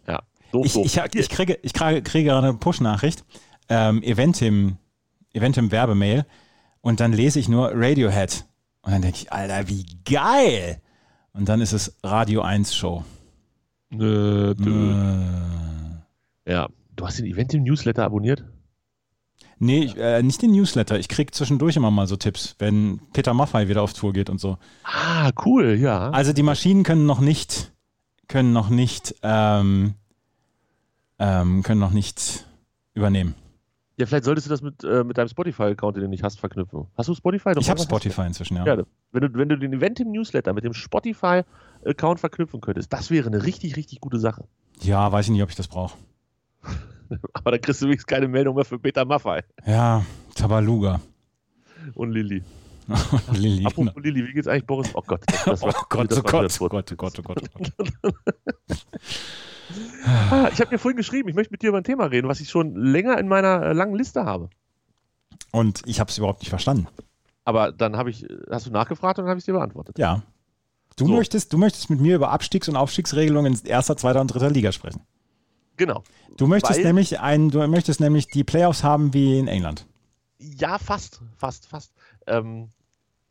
Ja. 0.08 0.22
Doof, 0.52 0.66
ich, 0.66 0.74
doof. 0.74 0.86
Ich, 0.86 1.20
ich, 1.20 1.30
kriege, 1.30 1.58
ich 1.62 1.74
kriege, 1.74 2.02
kriege 2.02 2.30
gerade 2.30 2.48
eine 2.48 2.58
Push-Nachricht, 2.58 3.26
ähm, 3.70 4.04
Eventim, 4.04 4.78
Eventim 5.34 5.72
Werbemail 5.72 6.26
und 6.82 7.00
dann 7.00 7.14
lese 7.14 7.40
ich 7.40 7.50
nur 7.50 7.72
Radiohead. 7.74 8.46
Und 8.82 8.92
dann 8.92 9.02
denke 9.02 9.18
ich, 9.18 9.34
Alter, 9.34 9.68
wie 9.68 9.86
geil! 10.06 10.82
Und 11.34 11.50
dann 11.50 11.60
ist 11.60 11.74
es 11.74 11.98
Radio 12.04 12.42
1 12.42 12.76
Show. 12.76 13.04
Nö, 13.90 14.54
nö. 14.58 14.94
Ja, 16.48 16.70
du 16.96 17.06
hast 17.06 17.20
den 17.20 17.26
Eventim 17.26 17.64
Newsletter 17.64 18.04
abonniert? 18.04 18.46
Nee, 19.60 19.86
äh, 19.98 20.22
nicht 20.22 20.42
den 20.42 20.52
Newsletter. 20.52 21.00
Ich 21.00 21.08
kriege 21.08 21.32
zwischendurch 21.32 21.76
immer 21.78 21.92
mal 21.92 22.08
so 22.08 22.16
Tipps, 22.18 22.56
wenn 22.60 23.00
Peter 23.14 23.34
Maffei 23.34 23.68
wieder 23.70 23.82
auf 23.82 23.94
Tour 23.94 24.12
geht 24.14 24.30
und 24.30 24.40
so. 24.40 24.58
Ah, 24.84 25.32
cool, 25.46 25.76
ja. 25.80 26.10
Also 26.10 26.34
die 26.34 26.44
Maschinen 26.44 26.84
können 26.84 27.06
noch 27.06 27.20
nicht, 27.22 27.72
können 28.28 28.52
noch 28.52 28.70
nicht, 28.70 29.16
ähm, 29.24 29.94
ähm, 31.20 31.64
können 31.64 31.80
noch 31.80 31.92
nicht 31.92 32.46
übernehmen. 32.94 33.36
Ja, 33.98 34.06
vielleicht 34.06 34.26
solltest 34.26 34.48
du 34.48 34.50
das 34.50 34.62
mit, 34.62 34.84
äh, 34.84 35.06
mit 35.06 35.18
deinem 35.18 35.30
Spotify-Account, 35.30 35.96
den 35.96 36.04
du 36.04 36.10
nicht 36.10 36.24
hast, 36.24 36.38
verknüpfen. 36.38 36.88
Hast 36.98 37.08
du 37.08 37.16
Spotify? 37.16 37.54
Doch, 37.54 37.62
Ich 37.62 37.70
habe? 37.70 37.80
Spotify 37.80 38.24
inzwischen, 38.24 38.58
ja. 38.58 38.66
Ja, 38.66 38.84
wenn 39.14 39.22
du, 39.22 39.34
wenn 39.40 39.48
du 39.48 39.58
den 39.58 39.72
Event 39.72 40.02
im 40.02 40.12
Newsletter 40.12 40.52
mit 40.52 40.66
dem 40.66 40.74
Spotify-Account 40.74 42.20
verknüpfen 42.20 42.60
könntest, 42.60 42.92
das 42.92 43.10
wäre 43.10 43.28
eine 43.28 43.46
richtig, 43.46 43.78
richtig 43.78 44.02
gute 44.02 44.20
Sache. 44.20 44.44
Ja, 44.82 45.10
weiß 45.10 45.28
ich 45.28 45.32
nicht, 45.32 45.44
ob 45.44 45.50
ich 45.50 45.56
das 45.56 45.70
brauche. 45.70 45.98
Aber 47.46 47.52
dann 47.52 47.62
kriegst 47.62 47.80
du 47.82 47.86
wenigstens 47.86 48.08
keine 48.08 48.28
Meldung 48.28 48.56
mehr 48.56 48.66
für 48.66 48.80
Peter 48.80 49.06
Maffei 49.06 49.44
Ja, 49.68 50.04
Tabaluga. 50.34 51.00
und 51.94 52.12
Lilly. 52.12 52.44
Lilly. 53.34 53.58
genau. 53.64 53.70
Apropos 53.70 54.04
Lilly, 54.04 54.28
wie 54.28 54.34
geht's 54.34 54.48
eigentlich 54.48 54.66
Boris? 54.66 54.90
Oh 54.96 55.02
Gott, 55.06 55.22
das, 55.28 55.44
das 55.46 55.64
Oh 55.64 55.68
war, 55.68 55.86
Gott, 55.90 56.12
das 56.12 56.20
oh 56.20 56.24
war 56.62 56.70
Gott, 56.70 56.92
wieder 56.92 57.04
oh 57.04 57.06
Gott, 57.06 57.20
oh 57.20 57.24
Gott, 57.24 57.44
oh 57.54 57.58
Gott, 57.60 57.74
oh 58.04 58.12
Gott. 58.34 58.56
Ah, 60.30 60.50
ich 60.54 60.60
habe 60.60 60.70
dir 60.70 60.78
vorhin 60.80 60.98
geschrieben, 60.98 61.30
ich 61.30 61.36
möchte 61.36 61.52
mit 61.52 61.62
dir 61.62 61.70
über 61.70 61.78
ein 61.80 61.84
Thema 61.84 62.06
reden, 62.06 62.28
was 62.28 62.40
ich 62.40 62.50
schon 62.50 62.76
länger 62.76 63.18
in 63.18 63.28
meiner 63.28 63.62
äh, 63.64 63.74
langen 63.74 63.96
Liste 63.96 64.26
habe. 64.26 64.50
Und 65.52 65.82
ich 65.86 66.00
habe 66.00 66.10
es 66.12 66.18
überhaupt 66.18 66.42
nicht 66.42 66.50
verstanden. 66.50 66.88
Aber 67.44 67.72
dann 67.72 67.98
habe 67.98 68.10
ich, 68.10 68.26
hast 68.50 68.68
du 68.68 68.72
nachgefragt 68.72 69.18
und 69.20 69.26
dann 69.26 69.30
habe 69.30 69.38
ich 69.38 69.42
es 69.44 69.46
dir 69.46 69.54
beantwortet. 69.54 69.98
Ja. 69.98 70.22
Du, 70.98 71.08
So. 71.08 71.14
möchtest, 71.14 71.52
du 71.54 71.58
möchtest 71.58 71.90
mit 71.90 72.00
mir 72.00 72.16
über 72.16 72.32
Abstiegs- 72.32 72.70
und 72.70 72.76
Aufstiegsregelungen 72.76 73.54
in 73.54 73.66
erster, 73.66 73.98
zweiter 73.98 74.22
und 74.22 74.28
dritter 74.34 74.50
Liga 74.50 74.72
sprechen. 74.72 75.02
Genau. 75.78 76.04
Du 76.38 76.48
möchtest 76.48 76.80
Weil- 76.80 76.86
nämlich 76.86 77.20
ein, 77.20 77.50
du 77.50 77.66
möchtest 77.68 78.00
nämlich 78.00 78.28
die 78.28 78.44
Playoffs 78.44 78.84
haben 78.84 79.14
wie 79.14 79.40
in 79.40 79.48
England. 79.48 79.86
Ja, 80.40 80.78
fast, 80.78 81.22
fast, 81.38 81.68
fast. 81.68 81.94
Ähm, 82.28 82.70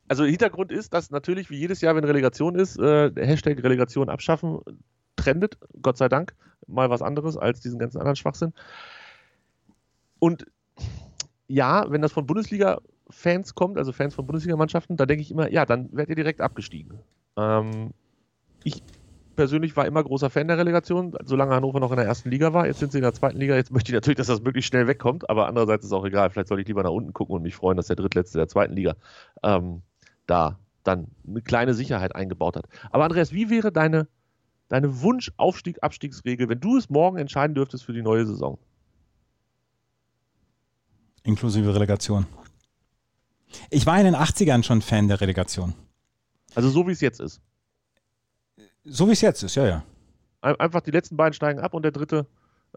also 0.08 0.24
Hintergrund 0.24 0.72
ist, 0.72 0.92
dass 0.92 1.10
natürlich 1.10 1.50
wie 1.50 1.58
jedes 1.58 1.80
Jahr, 1.80 1.96
wenn 1.96 2.04
Relegation 2.04 2.54
ist, 2.56 2.78
äh, 2.78 3.10
Hashtag 3.16 3.62
Relegation 3.62 4.08
abschaffen 4.08 4.60
trendet, 5.16 5.58
Gott 5.80 5.96
sei 5.96 6.08
Dank, 6.08 6.34
mal 6.66 6.90
was 6.90 7.02
anderes 7.02 7.36
als 7.36 7.60
diesen 7.60 7.78
ganzen 7.78 7.98
anderen 7.98 8.16
Schwachsinn. 8.16 8.52
Und 10.18 10.46
ja, 11.46 11.90
wenn 11.90 12.02
das 12.02 12.12
von 12.12 12.26
Bundesliga-Fans 12.26 13.54
kommt, 13.54 13.78
also 13.78 13.92
Fans 13.92 14.14
von 14.14 14.26
Bundesligamannschaften, 14.26 14.96
da 14.96 15.06
denke 15.06 15.22
ich 15.22 15.30
immer, 15.30 15.50
ja, 15.50 15.66
dann 15.66 15.90
werdet 15.92 16.10
ihr 16.10 16.16
direkt 16.16 16.40
abgestiegen. 16.40 16.98
Ähm, 17.36 17.92
ich 18.64 18.82
persönlich 19.34 19.76
war 19.76 19.86
immer 19.86 20.02
großer 20.02 20.30
Fan 20.30 20.48
der 20.48 20.58
Relegation, 20.58 21.16
solange 21.24 21.54
Hannover 21.54 21.80
noch 21.80 21.90
in 21.90 21.96
der 21.96 22.06
ersten 22.06 22.30
Liga 22.30 22.52
war. 22.52 22.66
Jetzt 22.66 22.78
sind 22.78 22.92
sie 22.92 22.98
in 22.98 23.02
der 23.02 23.12
zweiten 23.12 23.38
Liga. 23.38 23.54
Jetzt 23.54 23.70
möchte 23.70 23.90
ich 23.90 23.94
natürlich, 23.94 24.16
dass 24.16 24.26
das 24.26 24.40
möglichst 24.40 24.68
schnell 24.68 24.86
wegkommt, 24.86 25.28
aber 25.28 25.46
andererseits 25.46 25.84
ist 25.84 25.92
auch 25.92 26.04
egal. 26.04 26.30
Vielleicht 26.30 26.48
soll 26.48 26.60
ich 26.60 26.66
lieber 26.66 26.82
nach 26.82 26.90
unten 26.90 27.12
gucken 27.12 27.34
und 27.34 27.42
mich 27.42 27.54
freuen, 27.54 27.76
dass 27.76 27.86
der 27.86 27.96
Drittletzte 27.96 28.38
der 28.38 28.48
zweiten 28.48 28.74
Liga 28.74 28.96
ähm, 29.42 29.82
da 30.26 30.58
dann 30.82 31.08
eine 31.26 31.42
kleine 31.42 31.74
Sicherheit 31.74 32.14
eingebaut 32.14 32.56
hat. 32.56 32.66
Aber 32.90 33.04
Andreas, 33.04 33.32
wie 33.32 33.50
wäre 33.50 33.72
deine, 33.72 34.06
deine 34.68 35.02
Wunsch-Aufstieg-Abstiegsregel, 35.02 36.48
wenn 36.48 36.60
du 36.60 36.76
es 36.76 36.90
morgen 36.90 37.18
entscheiden 37.18 37.54
dürftest 37.54 37.84
für 37.84 37.92
die 37.92 38.02
neue 38.02 38.26
Saison? 38.26 38.58
Inklusive 41.22 41.74
Relegation. 41.74 42.26
Ich 43.70 43.86
war 43.86 43.98
in 43.98 44.04
den 44.04 44.16
80ern 44.16 44.62
schon 44.62 44.82
Fan 44.82 45.08
der 45.08 45.20
Relegation. 45.20 45.74
Also 46.54 46.68
so 46.68 46.86
wie 46.86 46.92
es 46.92 47.00
jetzt 47.00 47.20
ist. 47.20 47.40
So 48.84 49.08
wie 49.08 49.12
es 49.12 49.20
jetzt 49.20 49.42
ist, 49.42 49.54
ja, 49.54 49.66
ja. 49.66 49.84
Ein- 50.40 50.56
Einfach 50.60 50.80
die 50.82 50.90
letzten 50.90 51.16
beiden 51.16 51.32
steigen 51.34 51.60
ab 51.60 51.74
und 51.74 51.82
der 51.82 51.92
dritte 51.92 52.26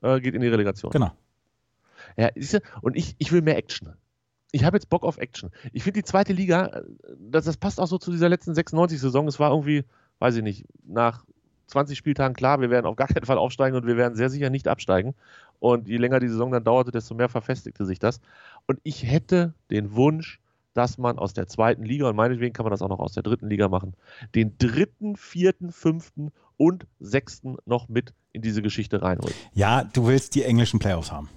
äh, 0.01 0.19
geht 0.19 0.33
in 0.35 0.41
die 0.41 0.47
Relegation. 0.47 0.91
Genau. 0.91 1.11
Ja, 2.15 2.29
siehst 2.35 2.53
du, 2.53 2.59
und 2.81 2.95
ich, 2.95 3.15
ich 3.17 3.31
will 3.31 3.41
mehr 3.41 3.57
Action. 3.57 3.93
Ich 4.51 4.63
habe 4.63 4.77
jetzt 4.77 4.89
Bock 4.89 5.03
auf 5.03 5.17
Action. 5.17 5.51
Ich 5.73 5.83
finde 5.83 5.99
die 5.99 6.05
zweite 6.05 6.31
Liga, 6.33 6.67
äh, 6.67 6.83
das, 7.19 7.45
das 7.45 7.57
passt 7.57 7.79
auch 7.79 7.87
so 7.87 7.97
zu 7.97 8.11
dieser 8.11 8.29
letzten 8.29 8.53
96-Saison. 8.53 9.27
Es 9.27 9.39
war 9.39 9.51
irgendwie, 9.51 9.83
weiß 10.19 10.35
ich 10.37 10.43
nicht, 10.43 10.65
nach 10.85 11.25
20 11.67 11.97
Spieltagen 11.97 12.33
klar, 12.35 12.61
wir 12.61 12.69
werden 12.69 12.85
auf 12.85 12.95
gar 12.95 13.07
keinen 13.09 13.25
Fall 13.25 13.37
aufsteigen 13.37 13.75
und 13.75 13.85
wir 13.85 13.97
werden 13.97 14.15
sehr 14.15 14.29
sicher 14.29 14.49
nicht 14.49 14.67
absteigen. 14.69 15.15
Und 15.59 15.87
je 15.89 15.97
länger 15.97 16.19
die 16.21 16.29
Saison 16.29 16.51
dann 16.51 16.63
dauerte, 16.63 16.91
desto 16.91 17.13
mehr 17.15 17.27
verfestigte 17.29 17.85
sich 17.85 17.99
das. 17.99 18.21
Und 18.67 18.79
ich 18.83 19.03
hätte 19.03 19.53
den 19.69 19.93
Wunsch, 19.95 20.39
dass 20.77 20.99
man 20.99 21.17
aus 21.17 21.33
der 21.33 21.47
zweiten 21.47 21.83
Liga, 21.83 22.09
und 22.09 22.15
meinetwegen 22.15 22.53
kann 22.53 22.63
man 22.63 22.71
das 22.71 22.83
auch 22.83 22.89
noch 22.89 22.99
aus 22.99 23.13
der 23.13 23.23
dritten 23.23 23.49
Liga 23.49 23.67
machen, 23.67 23.95
den 24.35 24.57
dritten, 24.59 25.15
vierten, 25.15 25.71
fünften 25.71 26.31
und 26.55 26.85
sechsten 26.99 27.57
noch 27.65 27.89
mit 27.89 28.13
in 28.31 28.43
diese 28.43 28.61
Geschichte 28.61 29.01
reinholt. 29.01 29.33
Ja, 29.53 29.83
du 29.83 30.05
willst 30.05 30.35
die 30.35 30.43
englischen 30.43 30.79
Playoffs 30.79 31.11
haben. 31.11 31.29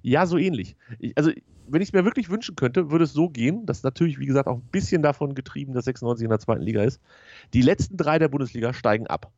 Ja, 0.00 0.26
so 0.26 0.38
ähnlich. 0.38 0.76
Ich, 1.00 1.18
also, 1.18 1.32
wenn 1.66 1.82
ich 1.82 1.88
es 1.88 1.92
mir 1.92 2.04
wirklich 2.04 2.30
wünschen 2.30 2.54
könnte, 2.54 2.92
würde 2.92 3.04
es 3.04 3.12
so 3.12 3.28
gehen, 3.28 3.66
das 3.66 3.78
ist 3.78 3.84
natürlich, 3.84 4.20
wie 4.20 4.26
gesagt, 4.26 4.46
auch 4.46 4.58
ein 4.58 4.68
bisschen 4.70 5.02
davon 5.02 5.34
getrieben, 5.34 5.72
dass 5.72 5.84
96 5.86 6.24
in 6.24 6.30
der 6.30 6.38
zweiten 6.38 6.62
Liga 6.62 6.84
ist. 6.84 7.00
Die 7.54 7.62
letzten 7.62 7.96
drei 7.96 8.20
der 8.20 8.28
Bundesliga 8.28 8.72
steigen 8.72 9.08
ab. 9.08 9.32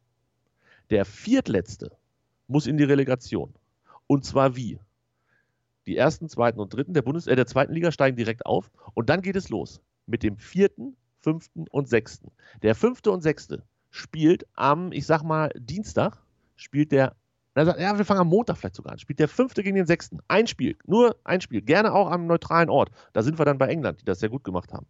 Der 0.91 1.07
viertletzte 1.07 1.93
muss 2.47 2.67
in 2.67 2.77
die 2.77 2.85
Relegation. 2.85 3.55
Und 4.07 4.27
zwar 4.27 4.55
wie? 4.55 4.79
Die 5.87 5.97
ersten, 5.97 6.29
zweiten 6.29 6.61
und 6.61 6.73
dritten 6.73 6.95
der, 6.95 7.03
Bundes 7.03 7.27
äh, 7.27 7.37
der 7.37 7.47
zweiten 7.47 7.73
Liga 7.73 7.93
steigen 7.93 8.17
direkt 8.17 8.47
auf 8.47 8.71
und 8.95 9.11
dann 9.11 9.23
geht 9.23 9.37
es 9.37 9.49
los 9.49 9.81
mit 10.07 10.23
dem 10.23 10.37
vierten, 10.39 10.97
fünften 11.21 11.67
und 11.69 11.89
sechsten. 11.89 12.31
Der 12.63 12.75
fünfte 12.75 13.11
und 13.11 13.23
sechste 13.23 13.63
spielt 13.91 14.47
am, 14.55 14.93
ich 14.93 15.07
sag 15.07 15.23
mal, 15.23 15.51
Dienstag, 15.57 16.23
spielt 16.57 16.93
der 16.93 17.17
also, 17.55 17.73
ja, 17.79 17.97
wir 17.97 18.05
fangen 18.05 18.21
am 18.21 18.29
Montag 18.29 18.57
vielleicht 18.59 18.75
sogar 18.75 18.93
an. 18.93 18.99
Spielt 18.99 19.21
der 19.21 19.29
fünfte 19.29 19.63
gegen 19.63 19.77
den 19.77 19.87
sechsten. 19.87 20.19
Ein 20.27 20.49
Spiel, 20.49 20.77
nur 20.87 21.17
ein 21.23 21.41
Spiel. 21.41 21.63
Gerne 21.63 21.93
auch 21.93 22.11
am 22.11 22.27
neutralen 22.27 22.69
Ort. 22.69 22.91
Da 23.13 23.23
sind 23.23 23.39
wir 23.39 23.45
dann 23.45 23.59
bei 23.59 23.69
England, 23.69 24.01
die 24.01 24.05
das 24.05 24.19
sehr 24.19 24.29
gut 24.29 24.43
gemacht 24.43 24.73
haben. 24.73 24.87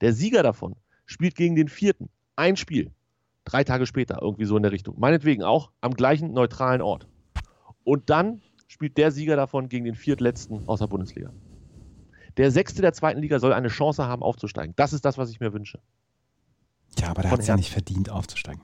Der 0.00 0.12
Sieger 0.12 0.42
davon 0.42 0.74
spielt 1.06 1.36
gegen 1.36 1.54
den 1.54 1.68
vierten. 1.68 2.08
Ein 2.34 2.56
Spiel. 2.56 2.90
Drei 3.44 3.64
Tage 3.64 3.86
später, 3.86 4.18
irgendwie 4.20 4.44
so 4.44 4.56
in 4.56 4.62
der 4.62 4.72
Richtung. 4.72 4.98
Meinetwegen 4.98 5.42
auch 5.44 5.70
am 5.80 5.94
gleichen 5.94 6.32
neutralen 6.32 6.82
Ort. 6.82 7.06
Und 7.84 8.10
dann 8.10 8.42
spielt 8.68 8.96
der 8.96 9.10
Sieger 9.10 9.34
davon 9.36 9.68
gegen 9.68 9.84
den 9.84 9.94
viertletzten 9.96 10.68
aus 10.68 10.78
der 10.78 10.86
Bundesliga. 10.86 11.32
Der 12.36 12.52
sechste 12.52 12.82
der 12.82 12.92
zweiten 12.92 13.20
Liga 13.20 13.40
soll 13.40 13.52
eine 13.52 13.68
Chance 13.68 14.06
haben, 14.06 14.22
aufzusteigen. 14.22 14.74
Das 14.76 14.92
ist 14.92 15.04
das, 15.04 15.18
was 15.18 15.30
ich 15.30 15.40
mir 15.40 15.52
wünsche. 15.52 15.80
Ja, 16.98 17.08
aber 17.08 17.22
der 17.22 17.32
hat 17.32 17.40
es 17.40 17.48
ja 17.48 17.56
nicht 17.56 17.72
verdient, 17.72 18.10
aufzusteigen. 18.10 18.62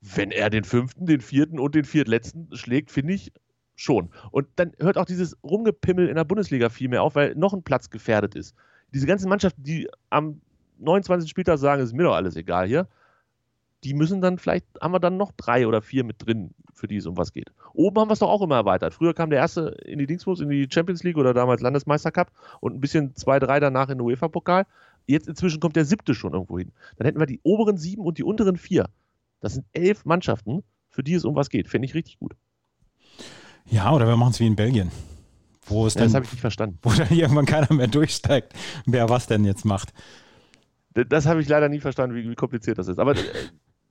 wenn 0.00 0.30
er 0.30 0.48
den 0.50 0.64
fünften, 0.64 1.06
den 1.06 1.20
vierten 1.20 1.58
und 1.58 1.74
den 1.74 1.84
viertletzten 1.84 2.54
schlägt, 2.54 2.92
finde 2.92 3.14
ich 3.14 3.32
schon. 3.74 4.10
Und 4.30 4.46
dann 4.56 4.72
hört 4.78 4.98
auch 4.98 5.04
dieses 5.04 5.36
Rumgepimmel 5.42 6.08
in 6.08 6.14
der 6.16 6.24
Bundesliga 6.24 6.68
viel 6.68 6.88
mehr 6.88 7.02
auf, 7.02 7.14
weil 7.14 7.34
noch 7.34 7.52
ein 7.52 7.62
Platz 7.62 7.90
gefährdet 7.90 8.34
ist. 8.34 8.54
Diese 8.94 9.06
ganzen 9.06 9.28
Mannschaften, 9.28 9.62
die 9.62 9.88
am 10.10 10.40
29. 10.78 11.28
Spieltag 11.28 11.58
sagen, 11.58 11.82
es 11.82 11.88
ist 11.90 11.94
mir 11.94 12.04
doch 12.04 12.14
alles 12.14 12.36
egal 12.36 12.66
hier, 12.66 12.88
die 13.84 13.94
müssen 13.94 14.20
dann 14.20 14.38
vielleicht, 14.38 14.66
haben 14.80 14.92
wir 14.92 15.00
dann 15.00 15.16
noch 15.16 15.32
drei 15.32 15.66
oder 15.66 15.82
vier 15.82 16.04
mit 16.04 16.24
drin, 16.24 16.54
für 16.74 16.88
die 16.88 16.96
es 16.96 17.06
um 17.06 17.16
was 17.16 17.32
geht. 17.32 17.52
Oben 17.74 18.00
haben 18.00 18.08
wir 18.08 18.14
es 18.14 18.18
doch 18.18 18.28
auch 18.28 18.42
immer 18.42 18.56
erweitert. 18.56 18.94
Früher 18.94 19.14
kam 19.14 19.30
der 19.30 19.38
erste 19.38 19.76
in 19.84 19.98
die 19.98 20.06
Dingsbus, 20.06 20.40
in 20.40 20.48
die 20.48 20.68
Champions 20.70 21.02
League 21.04 21.16
oder 21.16 21.34
damals 21.34 21.60
Landesmeistercup 21.60 22.30
und 22.60 22.74
ein 22.74 22.80
bisschen 22.80 23.14
zwei, 23.14 23.38
drei 23.38 23.60
danach 23.60 23.88
in 23.88 23.98
den 23.98 24.06
UEFA-Pokal. 24.06 24.66
Jetzt 25.06 25.28
inzwischen 25.28 25.60
kommt 25.60 25.76
der 25.76 25.84
siebte 25.84 26.14
schon 26.14 26.32
irgendwo 26.32 26.58
hin. 26.58 26.72
Dann 26.96 27.06
hätten 27.06 27.18
wir 27.18 27.26
die 27.26 27.40
oberen 27.42 27.78
sieben 27.78 28.02
und 28.02 28.18
die 28.18 28.24
unteren 28.24 28.56
vier. 28.56 28.86
Das 29.40 29.54
sind 29.54 29.64
elf 29.72 30.04
Mannschaften, 30.04 30.64
für 30.90 31.02
die 31.02 31.14
es 31.14 31.24
um 31.24 31.34
was 31.34 31.48
geht. 31.48 31.68
Finde 31.68 31.86
ich 31.86 31.94
richtig 31.94 32.18
gut. 32.18 32.34
Ja, 33.66 33.92
oder 33.92 34.06
wir 34.06 34.16
machen 34.16 34.32
es 34.32 34.40
wie 34.40 34.46
in 34.46 34.56
Belgien. 34.56 34.90
Wo 35.66 35.86
es 35.86 35.94
Ja, 35.94 36.02
das 36.02 36.12
dann, 36.12 36.16
habe 36.16 36.26
ich 36.26 36.32
nicht 36.32 36.40
verstanden. 36.40 36.78
wo 36.82 36.90
dann 36.90 37.10
irgendwann 37.10 37.46
keiner 37.46 37.72
mehr 37.72 37.86
durchsteigt, 37.86 38.54
wer 38.86 39.08
was 39.08 39.26
denn 39.26 39.44
jetzt 39.44 39.64
macht. 39.64 39.92
Das 40.94 41.26
habe 41.26 41.40
ich 41.40 41.48
leider 41.48 41.68
nie 41.68 41.80
verstanden, 41.80 42.16
wie, 42.16 42.28
wie 42.28 42.34
kompliziert 42.34 42.78
das 42.78 42.88
ist. 42.88 42.98
Aber 42.98 43.14
äh, 43.16 43.22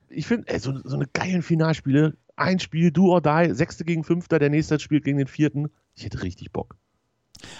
ich 0.09 0.27
finde, 0.27 0.59
so, 0.59 0.77
so 0.83 0.95
eine 0.95 1.07
geilen 1.13 1.41
Finalspiele, 1.41 2.15
ein 2.35 2.59
Spiel, 2.59 2.91
do 2.91 3.11
or 3.11 3.21
die, 3.21 3.53
sechste 3.53 3.83
gegen 3.85 4.03
fünfter, 4.03 4.39
der 4.39 4.49
nächste 4.49 4.79
spielt 4.79 5.03
gegen 5.03 5.17
den 5.17 5.27
vierten. 5.27 5.69
Ich 5.95 6.05
hätte 6.05 6.21
richtig 6.23 6.51
Bock. 6.51 6.75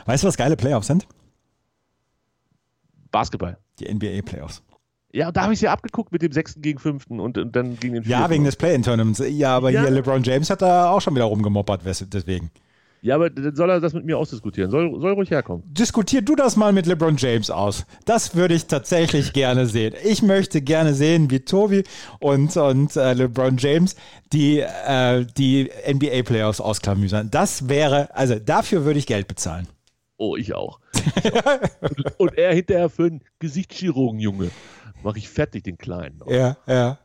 Weißt 0.06 0.24
du, 0.24 0.28
was 0.28 0.38
geile 0.38 0.56
Playoffs 0.56 0.88
sind? 0.88 1.08
Basketball. 3.12 3.58
Die 3.80 3.92
NBA-Playoffs. 3.94 4.64
Ja, 5.14 5.32
da 5.32 5.44
habe 5.44 5.54
ich 5.54 5.58
es 5.58 5.62
ja 5.62 5.72
abgeguckt 5.72 6.12
mit 6.12 6.22
dem 6.22 6.32
sechsten 6.32 6.62
gegen 6.62 6.80
fünften 6.80 7.20
und, 7.20 7.38
und 7.38 7.56
dann 7.56 7.80
gegen 7.80 7.94
den 7.96 8.04
vierten. 8.04 8.22
Ja, 8.22 8.30
wegen 8.30 8.44
des 8.44 8.56
Play-In-Tournaments. 8.56 9.22
Ja, 9.30 9.56
aber 9.56 9.70
Ja. 9.70 9.82
hier 9.82 9.90
LeBron 9.92 10.24
James 10.24 10.50
hat 10.50 10.62
da 10.62 10.90
auch 10.90 11.02
schon 11.02 11.16
wieder 11.16 11.26
rumgemoppert, 11.26 11.82
deswegen. 11.86 12.52
Ja, 13.02 13.16
aber 13.16 13.30
dann 13.30 13.56
soll 13.56 13.70
er 13.70 13.80
das 13.80 13.94
mit 13.94 14.06
mir 14.06 14.18
ausdiskutieren. 14.18 14.72
Soll, 14.72 15.00
soll 15.00 15.14
ruhig 15.14 15.30
herkommen. 15.30 15.64
Diskutier 15.68 16.22
du 16.22 16.36
das 16.36 16.56
mal 16.56 16.74
mit 16.74 16.86
LeBron 16.86 17.16
James 17.18 17.50
aus. 17.50 17.86
Das 18.06 18.36
würde 18.36 18.56
ich 18.56 18.66
tatsächlich 18.66 19.34
gerne 19.34 19.66
sehen. 19.68 19.94
Ich 20.04 20.22
möchte 20.24 20.62
gerne 20.62 20.94
sehen, 20.94 21.30
wie 21.30 21.42
Tobi 21.42 21.84
und, 22.20 22.56
und 22.58 22.96
äh, 22.96 23.14
LeBron 23.14 23.58
James 23.58 23.96
die, 24.34 24.60
äh, 24.60 25.26
die 25.38 25.70
NBA-Playoffs 25.88 26.60
ausklamüsern. 26.60 27.30
Das 27.30 27.70
wäre, 27.70 28.14
also 28.16 28.36
dafür 28.40 28.84
würde 28.86 29.00
ich 29.00 29.08
Geld 29.08 29.28
bezahlen. 29.28 29.68
Oh, 30.18 30.36
ich 30.36 30.54
auch. 30.56 30.80
Ich 31.24 31.34
auch. 31.34 31.60
und, 31.82 32.20
und 32.20 32.38
er 32.38 32.54
hinterher 32.54 32.90
für 32.90 33.06
einen 33.06 33.22
Gesichtschirurgen, 33.40 34.20
Junge. 34.20 34.50
Mach 35.04 35.16
ich 35.16 35.30
fertig, 35.30 35.64
den 35.64 35.78
Kleinen. 35.78 36.20
Ja, 36.28 36.58
ja. 36.68 36.98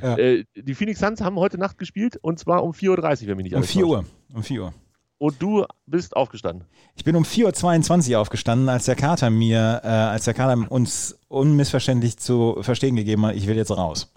Ja. 0.00 0.16
Äh, 0.16 0.44
die 0.54 0.74
Phoenix 0.74 1.00
Suns 1.00 1.20
haben 1.20 1.36
heute 1.36 1.58
Nacht 1.58 1.76
gespielt 1.76 2.16
und 2.22 2.38
zwar 2.38 2.64
um 2.64 2.70
4.30 2.72 3.22
Uhr, 3.22 3.28
wenn 3.28 3.36
mich 3.36 3.44
nicht 3.44 3.54
Um 3.54 3.58
alles 3.58 3.72
4 3.72 3.82
täuscht. 3.82 3.90
Uhr. 3.90 4.04
Um 4.34 4.42
4 4.42 4.62
Uhr. 4.62 4.74
Und 5.22 5.40
du 5.40 5.64
bist 5.86 6.16
aufgestanden. 6.16 6.66
Ich 6.96 7.04
bin 7.04 7.14
um 7.14 7.22
4.22 7.22 8.10
Uhr 8.10 8.18
aufgestanden, 8.18 8.68
als 8.68 8.86
der 8.86 8.96
Kater 8.96 9.30
mir, 9.30 9.80
äh, 9.84 9.86
als 9.86 10.24
der 10.24 10.34
Kater 10.34 10.68
uns 10.68 11.16
unmissverständlich 11.28 12.18
zu 12.18 12.58
verstehen 12.62 12.96
gegeben 12.96 13.24
hat, 13.24 13.36
ich 13.36 13.46
will 13.46 13.54
jetzt 13.54 13.70
raus. 13.70 14.12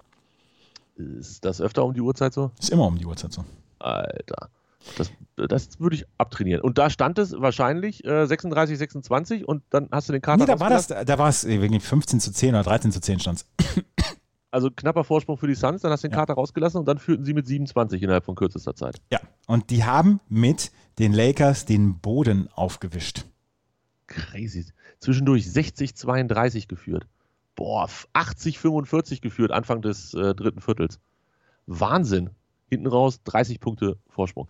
Ist 0.96 1.46
das 1.46 1.62
öfter 1.62 1.86
um 1.86 1.94
die 1.94 2.02
Uhrzeit 2.02 2.34
so? 2.34 2.50
Ist 2.60 2.72
immer 2.72 2.88
um 2.88 2.98
die 2.98 3.06
Uhrzeit 3.06 3.32
so. 3.34 3.46
Alter. 3.78 4.50
Das, 4.98 5.12
das 5.36 5.80
würde 5.80 5.98
ich 5.98 6.06
abtrainieren. 6.18 6.62
Und 6.62 6.80
da 6.80 6.90
stand 6.90 7.20
es 7.20 7.40
wahrscheinlich 7.40 8.04
äh, 8.04 8.26
36, 8.26 8.76
26 8.76 9.48
und 9.48 9.62
dann 9.70 9.90
hast 9.92 10.10
du 10.10 10.14
den 10.14 10.24
Kater 10.24 10.40
Nee, 10.40 10.52
da 10.52 10.60
war 10.60 10.72
das, 10.72 10.88
da 10.88 11.18
war 11.20 11.30
es 11.30 11.46
wegen 11.46 11.80
15 11.80 12.20
zu 12.20 12.32
10 12.32 12.50
oder 12.56 12.64
13 12.64 12.92
zu 12.92 13.00
10 13.00 13.20
stand 13.20 13.46
Also 14.52 14.70
knapper 14.72 15.04
Vorsprung 15.04 15.38
für 15.38 15.48
die 15.48 15.56
Suns, 15.56 15.82
dann 15.82 15.92
hast 15.92 16.04
du 16.04 16.08
den 16.08 16.14
Ja. 16.14 16.20
Kater 16.20 16.36
rausgelassen 16.36 16.80
und 16.80 16.86
dann 16.88 16.98
führten 16.98 17.26
sie 17.26 17.34
mit 17.34 17.46
27 17.46 18.02
innerhalb 18.02 18.24
von 18.26 18.36
kürzester 18.36 18.76
Zeit. 18.76 19.02
Ja, 19.12 19.20
und 19.48 19.70
die 19.70 19.84
haben 19.84 20.22
mit 20.30 20.72
den 21.00 21.12
Lakers 21.12 21.66
den 21.66 22.00
Boden 22.00 22.48
aufgewischt. 22.54 23.26
Crazy. 24.08 24.66
Zwischendurch 25.00 25.52
60, 25.52 25.96
32 25.96 26.68
geführt. 26.68 27.08
Boah, 27.56 27.90
80, 28.14 28.60
45 28.60 29.22
geführt 29.22 29.52
Anfang 29.52 29.82
des 29.82 30.14
äh, 30.14 30.34
dritten 30.36 30.62
Viertels. 30.62 31.00
Wahnsinn. 31.66 32.30
Hinten 32.70 32.88
raus 32.88 33.22
30 33.24 33.60
Punkte 33.60 33.98
Vorsprung. 34.08 34.48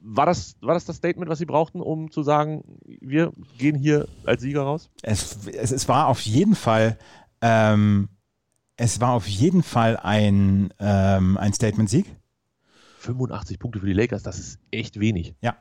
War 0.00 0.26
das, 0.26 0.56
war 0.60 0.74
das 0.74 0.84
das 0.84 0.96
Statement, 0.96 1.28
was 1.30 1.38
sie 1.38 1.46
brauchten, 1.46 1.80
um 1.80 2.10
zu 2.10 2.22
sagen, 2.22 2.62
wir 2.84 3.32
gehen 3.58 3.76
hier 3.76 4.06
als 4.24 4.42
Sieger 4.42 4.62
raus? 4.62 4.90
Es, 5.02 5.46
es, 5.48 5.72
es 5.72 5.88
war 5.88 6.06
auf 6.06 6.20
jeden 6.20 6.54
Fall, 6.54 6.98
ähm, 7.40 8.08
es 8.78 9.00
war 9.00 9.12
auf 9.12 9.26
jeden 9.26 9.62
Fall 9.62 9.96
ein, 9.96 10.72
ähm, 10.78 11.36
ein 11.36 11.52
Statement-Sieg. 11.52 12.06
85 13.00 13.58
Punkte 13.58 13.80
für 13.80 13.86
die 13.86 13.92
Lakers, 13.92 14.22
das 14.22 14.38
ist 14.38 14.60
echt 14.70 14.98
wenig. 15.00 15.34
Ja. 15.42 15.56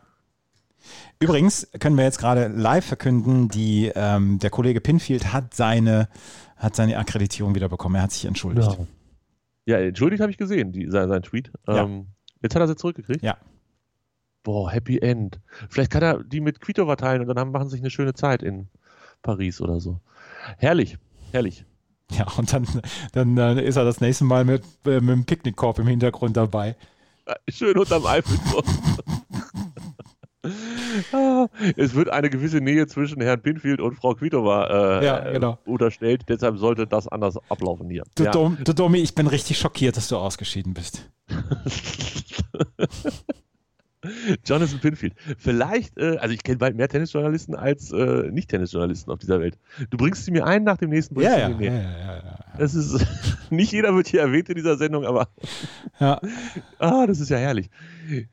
Übrigens 1.20 1.68
können 1.80 1.98
wir 1.98 2.04
jetzt 2.04 2.20
gerade 2.20 2.48
live 2.48 2.86
verkünden, 2.86 3.50
die, 3.50 3.92
ähm, 3.96 4.38
der 4.40 4.52
Kollege 4.52 4.82
Pinfield 4.82 5.34
hat 5.34 5.56
seine, 5.56 6.10
hat 6.56 6.76
seine 6.76 6.98
Akkreditierung 6.98 7.56
wieder 7.56 7.70
bekommen. 7.70 7.96
Er 7.96 8.04
hat 8.04 8.12
sich 8.12 8.26
entschuldigt. 8.26 8.78
Ja, 9.66 9.80
entschuldigt 9.80 10.22
habe 10.22 10.32
ich 10.32 10.38
gesehen, 10.38 10.72
die, 10.72 10.90
sein, 10.90 11.10
sein 11.10 11.24
Tweet. 11.24 11.52
Ja. 11.68 11.84
Ähm, 11.84 12.08
jetzt 12.42 12.56
hat 12.56 12.62
er 12.62 12.68
sie 12.68 12.76
zurückgekriegt. 12.76 13.24
Ja. 13.24 13.38
Boah, 14.44 14.72
Happy 14.72 15.00
End. 15.00 15.42
Vielleicht 15.70 15.92
kann 15.92 16.04
er 16.04 16.24
die 16.24 16.40
mit 16.40 16.62
Quito 16.62 16.86
verteilen 16.86 17.22
und 17.22 17.28
dann 17.28 17.40
haben, 17.40 17.52
machen 17.52 17.68
sie 17.68 17.74
sich 17.74 17.82
eine 17.82 17.90
schöne 17.90 18.14
Zeit 18.14 18.44
in 18.44 18.68
Paris 19.24 19.60
oder 19.60 19.80
so. 19.80 20.00
Herrlich, 20.58 20.98
herrlich. 21.32 21.66
Ja, 22.12 22.26
und 22.38 22.54
dann, 22.54 22.66
dann 23.12 23.38
äh, 23.38 23.62
ist 23.64 23.76
er 23.76 23.84
das 23.84 24.00
nächste 24.02 24.24
Mal 24.24 24.46
mit, 24.46 24.64
äh, 24.86 25.00
mit 25.02 25.10
dem 25.10 25.26
Picknickkorb 25.26 25.80
im 25.80 25.88
Hintergrund 25.88 26.38
dabei. 26.38 26.76
Schön 27.50 27.78
unterm 27.78 28.06
Eiffelturm. 28.06 28.64
Es 31.76 31.94
wird 31.94 32.10
eine 32.10 32.30
gewisse 32.30 32.62
Nähe 32.62 32.88
zwischen 32.88 33.22
Herrn 33.22 33.42
Pinfield 33.42 33.82
und 33.82 33.96
Frau 33.96 34.14
Kvitova 34.14 35.00
äh, 35.02 35.06
Ja, 35.06 35.32
genau. 35.32 35.58
äh, 35.66 35.70
unterstellt, 35.70 36.24
deshalb 36.30 36.58
sollte 36.58 36.88
das 36.88 37.08
anders 37.08 37.38
ablaufen 37.50 37.90
hier. 37.90 38.04
Du, 38.16 38.24
Ja. 38.24 38.32
Dom, 38.32 38.58
du 38.64 38.74
Domi, 38.74 39.00
ich 39.00 39.14
bin 39.14 39.28
richtig 39.28 39.58
schockiert, 39.58 39.98
dass 39.98 40.08
du 40.08 40.16
ausgeschieden 40.16 40.74
bist. 40.74 41.10
Jonathan 44.46 44.80
Pinfield. 44.80 45.14
Vielleicht, 45.38 45.98
äh, 45.98 46.18
also 46.18 46.34
ich 46.34 46.44
kenne 46.44 46.58
bald 46.58 46.76
mehr 46.76 46.88
Tennisjournalisten 46.88 47.56
als 47.56 47.92
äh, 47.92 48.30
Nicht-Tennisjournalisten 48.32 49.12
auf 49.12 49.20
dieser 49.20 49.40
Welt. 49.40 49.58
Du 49.90 49.98
bringst 49.98 50.26
sie 50.26 50.32
mir 50.32 50.46
einen 50.46 50.66
nach 50.66 50.78
dem 50.78 50.90
nächsten. 50.90 51.16
bringst 51.16 51.32
Ja, 51.38 51.48
du 51.48 51.52
ja, 51.52 51.58
mir 51.58 51.72
ja, 51.72 51.82
ja, 51.82 52.00
ja, 52.00 52.16
ja. 52.16 52.40
Das 52.58 52.76
ist, 52.76 53.06
nicht 53.50 53.72
jeder 53.72 53.94
wird 53.96 54.08
hier 54.08 54.22
erwähnt 54.22 54.50
in 54.50 54.56
dieser 54.56 54.78
Sendung, 54.78 55.06
aber 55.06 55.28
ja. 56.00 56.20
ah, 56.80 57.06
das 57.08 57.20
ist 57.20 57.30
ja 57.30 57.38
herrlich. 57.38 57.70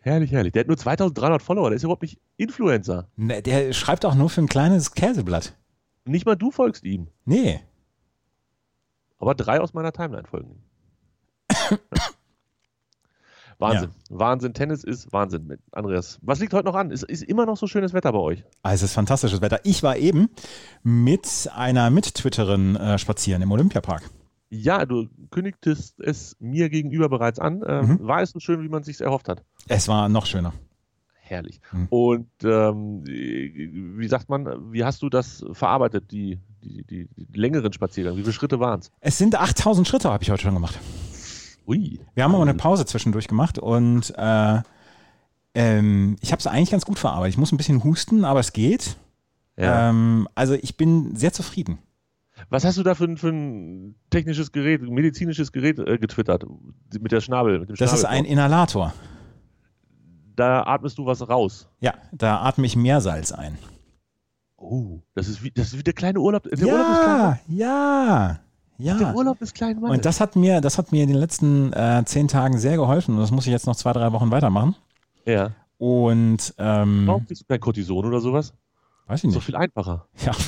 Herrlich, 0.01 0.33
herrlich. 0.33 0.53
Der 0.53 0.61
hat 0.61 0.69
nur 0.69 0.77
2300 0.77 1.43
Follower, 1.43 1.71
der 1.71 1.77
ist 1.77 1.83
überhaupt 1.85 2.03
nicht 2.03 2.19
Influencer. 2.37 3.09
Ne, 3.17 3.43
Der 3.43 3.73
schreibt 3.73 4.05
auch 4.05 4.15
nur 4.15 4.31
für 4.31 4.41
ein 4.41 4.49
kleines 4.49 4.93
Käseblatt. 4.93 5.57
Nicht 6.05 6.27
mal 6.27 6.37
du 6.37 6.51
folgst 6.51 6.85
ihm. 6.85 7.09
Nee. 7.25 7.61
Aber 9.19 9.35
drei 9.35 9.61
aus 9.61 9.73
meiner 9.73 9.93
Timeline 9.93 10.27
folgen 10.29 10.51
ihm. 10.51 11.79
Wahnsinn. 13.59 13.91
Wahnsinn. 14.11 14.55
Tennis 14.55 14.85
ist 14.85 15.13
Wahnsinn. 15.13 15.47
Mit 15.47 15.61
Andreas, 15.73 16.19
was 16.23 16.41
liegt 16.41 16.53
heute 16.55 16.67
noch 16.67 16.75
an? 16.75 16.91
Ist, 16.91 17.03
ist 17.05 17.23
immer 17.23 17.47
noch 17.47 17.57
so 17.57 17.67
schönes 17.67 17.93
Wetter 17.93 18.13
bei 18.13 18.19
euch? 18.19 18.45
Also 18.63 18.85
es 18.85 18.91
ist 18.91 18.95
fantastisches 18.95 19.41
Wetter. 19.41 19.61
Ich 19.65 19.83
war 19.83 19.97
eben 19.97 20.29
mit 20.83 21.49
einer 21.55 21.91
Mittwitterin 21.91 22.77
äh, 22.77 22.99
spazieren 22.99 23.43
im 23.43 23.53
Olympiapark. 23.53 24.03
Ja, 24.51 24.85
du 24.87 25.09
kündigtest 25.31 25.99
es 26.01 26.37
mir 26.39 26.69
gegenüber 26.69 27.09
bereits 27.09 27.39
an. 27.39 27.63
Ähm, 27.67 27.87
Mhm. 27.87 28.07
War 28.07 28.23
es 28.23 28.31
so 28.31 28.39
schön, 28.41 28.63
wie 28.63 28.69
man 28.69 28.83
sich 28.85 29.01
erhofft 29.01 29.29
hat? 29.29 29.43
Es 29.69 29.89
war 29.89 30.09
noch 30.09 30.27
schöner. 30.27 30.53
Herrlich. 31.27 31.61
Mhm. 31.73 31.87
Und 31.89 32.29
ähm, 32.45 33.03
wie 33.07 34.09
sagt 34.09 34.29
man, 34.29 34.73
wie 34.73 34.85
hast 34.85 35.01
du 35.03 35.09
das 35.09 35.45
verarbeitet, 35.53 36.13
die, 36.13 36.39
die, 36.63 36.85
die, 36.85 37.09
die 37.17 37.39
längeren 37.39 37.73
Spaziergänge? 37.73 38.17
Wie 38.19 38.21
viele 38.23 38.33
Schritte 38.35 38.61
waren 38.61 38.81
es? 38.81 38.93
Es 39.01 39.17
sind 39.19 39.35
8000 39.35 39.89
Schritte, 39.89 40.11
habe 40.11 40.23
ich 40.23 40.31
heute 40.31 40.43
schon 40.43 40.55
gemacht. 40.55 40.79
Ui. 41.67 42.01
Wir 42.15 42.25
haben 42.25 42.35
aber 42.35 42.43
eine 42.43 42.55
Pause 42.55 42.85
zwischendurch 42.87 43.27
gemacht 43.29 43.59
und 43.59 44.13
äh, 44.17 44.61
ähm, 45.55 46.17
ich 46.21 46.33
habe 46.33 46.41
es 46.41 46.47
eigentlich 46.47 46.71
ganz 46.71 46.85
gut 46.85 46.99
verarbeitet. 46.99 47.35
Ich 47.35 47.39
muss 47.39 47.53
ein 47.53 47.57
bisschen 47.57 47.83
husten, 47.85 48.25
aber 48.25 48.41
es 48.41 48.53
geht. 48.53 48.97
Ja. 49.57 49.91
Ähm, 49.91 50.29
also 50.35 50.55
ich 50.55 50.77
bin 50.77 51.15
sehr 51.17 51.33
zufrieden. 51.33 51.79
Was 52.51 52.65
hast 52.65 52.77
du 52.79 52.83
da 52.83 52.95
für, 52.97 53.05
ein- 53.05 53.17
für 53.17 53.29
ein 53.29 53.95
technisches 54.11 54.51
Gerät, 54.51 54.83
medizinisches 54.83 55.53
Gerät 55.53 55.79
äh, 55.79 55.99
getwittert? 55.99 56.45
Mit 57.01 57.13
der 57.13 57.21
Schnabel, 57.21 57.61
mit 57.61 57.69
dem 57.69 57.77
Das 57.77 57.93
ist 57.93 58.05
ein? 58.05 58.25
Inhalator. 58.25 58.93
Da 60.37 60.65
atmest 60.65 60.99
du 60.99 61.07
was 61.07 61.27
raus. 61.29 61.69
Ja, 61.81 61.95
da 62.13 62.41
atme 62.43 62.67
ich 62.67 62.75
Meersalz 62.75 63.31
ein. 63.31 63.57
Oh, 64.57 64.99
das 65.15 65.29
ist 65.29 65.45
wie, 65.45 65.51
das 65.53 65.69
ist 65.69 65.79
wie 65.79 65.83
der 65.85 65.93
kleine 65.95 66.19
Urlaub. 66.19 66.43
Der 66.43 66.67
Urlaub 66.67 66.87
ist 66.93 67.03
klein. 67.03 67.39
ja, 67.49 68.41
ja, 68.79 68.97
Der. 68.99 69.15
Urlaub 69.15 69.41
ist 69.41 69.55
klein, 69.55 69.81
Mann. 69.81 69.91
Und 69.91 70.05
das 70.05 70.21
hat 70.21 70.37
mir, 70.37 70.61
das 70.61 70.79
hat 70.79 70.93
mir 70.93 71.03
in 71.03 71.09
den 71.09 71.19
letzten 71.19 71.73
äh, 71.73 72.03
zehn 72.05 72.29
Tagen 72.29 72.59
sehr 72.59 72.77
geholfen 72.77 73.15
und 73.15 73.21
das 73.21 73.31
muss 73.31 73.47
ich 73.47 73.53
jetzt 73.53 73.67
noch 73.67 73.77
zwei, 73.77 73.93
drei 73.93 74.13
Wochen 74.13 74.31
weitermachen. 74.31 74.75
ja. 75.27 75.51
Und 75.77 76.55
ähm, 76.59 77.03
Warum 77.07 77.27
kriegst 77.27 77.43
du 77.43 77.47
kein 77.47 77.59
Cortison 77.61 78.05
oder 78.07 78.21
sowas? 78.21 78.55
weiß 79.07 79.25
ich 79.25 79.29
Ist 79.29 79.35
doch 79.35 79.41
nicht. 79.41 79.47
viel 79.47 79.57
einfacher. 79.57 80.07
Ja. 80.25 80.33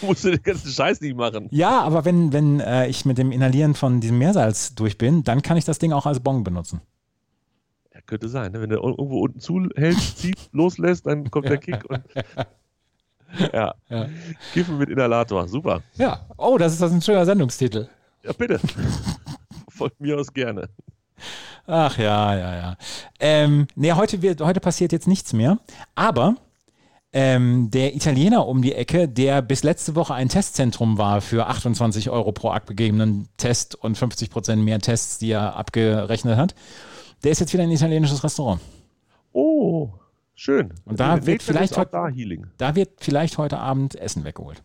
Du 0.00 0.06
musst 0.06 0.24
den 0.24 0.42
ganzen 0.42 0.70
Scheiß 0.70 1.00
nicht 1.02 1.14
machen. 1.16 1.48
ja, 1.50 1.82
aber 1.82 2.06
wenn, 2.06 2.32
wenn 2.32 2.60
äh, 2.60 2.86
ich 2.86 3.04
mit 3.04 3.18
dem 3.18 3.32
Inhalieren 3.32 3.74
von 3.74 4.00
diesem 4.00 4.16
Meersalz 4.18 4.74
durch 4.74 4.96
bin, 4.96 5.24
dann 5.24 5.42
kann 5.42 5.58
ich 5.58 5.66
das 5.66 5.78
Ding 5.78 5.92
auch 5.92 6.06
als 6.06 6.20
Bon 6.20 6.42
benutzen. 6.42 6.80
Ja, 7.94 8.00
könnte 8.06 8.28
sein, 8.30 8.52
ne? 8.52 8.62
wenn 8.62 8.70
du 8.70 8.76
irgendwo 8.76 9.20
unten 9.20 9.40
zuhältst, 9.40 10.18
ziehst, 10.18 10.48
loslässt, 10.52 11.06
dann 11.06 11.30
kommt 11.30 11.46
der 11.50 11.58
Kick 11.58 11.84
und. 11.90 12.00
Ja, 13.52 13.74
Ja. 13.88 14.06
Kiffen 14.52 14.78
mit 14.78 14.88
Inhalator, 14.90 15.46
super. 15.48 15.82
ja. 15.96 16.26
Oh, 16.36 16.58
das 16.58 16.72
ist 16.72 16.82
das 16.82 16.92
ein 16.92 17.02
schöner 17.02 17.24
Sendungstitel. 17.24 17.88
Ja, 18.22 18.32
bitte. 18.32 18.60
Von 19.68 19.90
mir 19.98 20.18
aus 20.18 20.32
gerne. 20.32 20.68
Ach 21.66 21.96
ja, 21.98 22.36
ja, 22.36 22.56
ja. 22.56 22.76
Ähm, 23.20 23.66
nee, 23.76 23.92
heute, 23.92 24.22
wird, 24.22 24.40
heute 24.40 24.60
passiert 24.60 24.92
jetzt 24.92 25.06
nichts 25.06 25.32
mehr. 25.32 25.58
Aber 25.94 26.34
ähm, 27.12 27.70
der 27.70 27.94
Italiener 27.94 28.46
um 28.46 28.62
die 28.62 28.74
Ecke, 28.74 29.08
der 29.08 29.42
bis 29.42 29.62
letzte 29.62 29.94
Woche 29.94 30.14
ein 30.14 30.28
Testzentrum 30.28 30.98
war 30.98 31.20
für 31.20 31.46
28 31.46 32.10
Euro 32.10 32.32
pro 32.32 32.50
abgegebenen 32.50 33.28
Test 33.36 33.74
und 33.74 33.96
50 33.98 34.30
Prozent 34.30 34.62
mehr 34.64 34.78
Tests, 34.80 35.18
die 35.18 35.30
er 35.32 35.56
abgerechnet 35.56 36.36
hat, 36.36 36.54
der 37.24 37.32
ist 37.32 37.40
jetzt 37.40 37.52
wieder 37.52 37.62
ein 37.64 37.70
italienisches 37.70 38.22
Restaurant. 38.24 38.60
Oh, 39.32 39.90
schön. 40.40 40.72
Und 40.84 40.98
da 40.98 41.08
Nature 41.08 41.26
wird 41.26 41.42
vielleicht 41.42 41.76
heute- 41.76 41.90
da 41.92 42.08
Healing. 42.08 42.46
Da 42.56 42.74
wird 42.74 42.90
vielleicht 43.00 43.36
heute 43.38 43.58
Abend 43.58 43.94
Essen 43.94 44.24
weggeholt. 44.24 44.62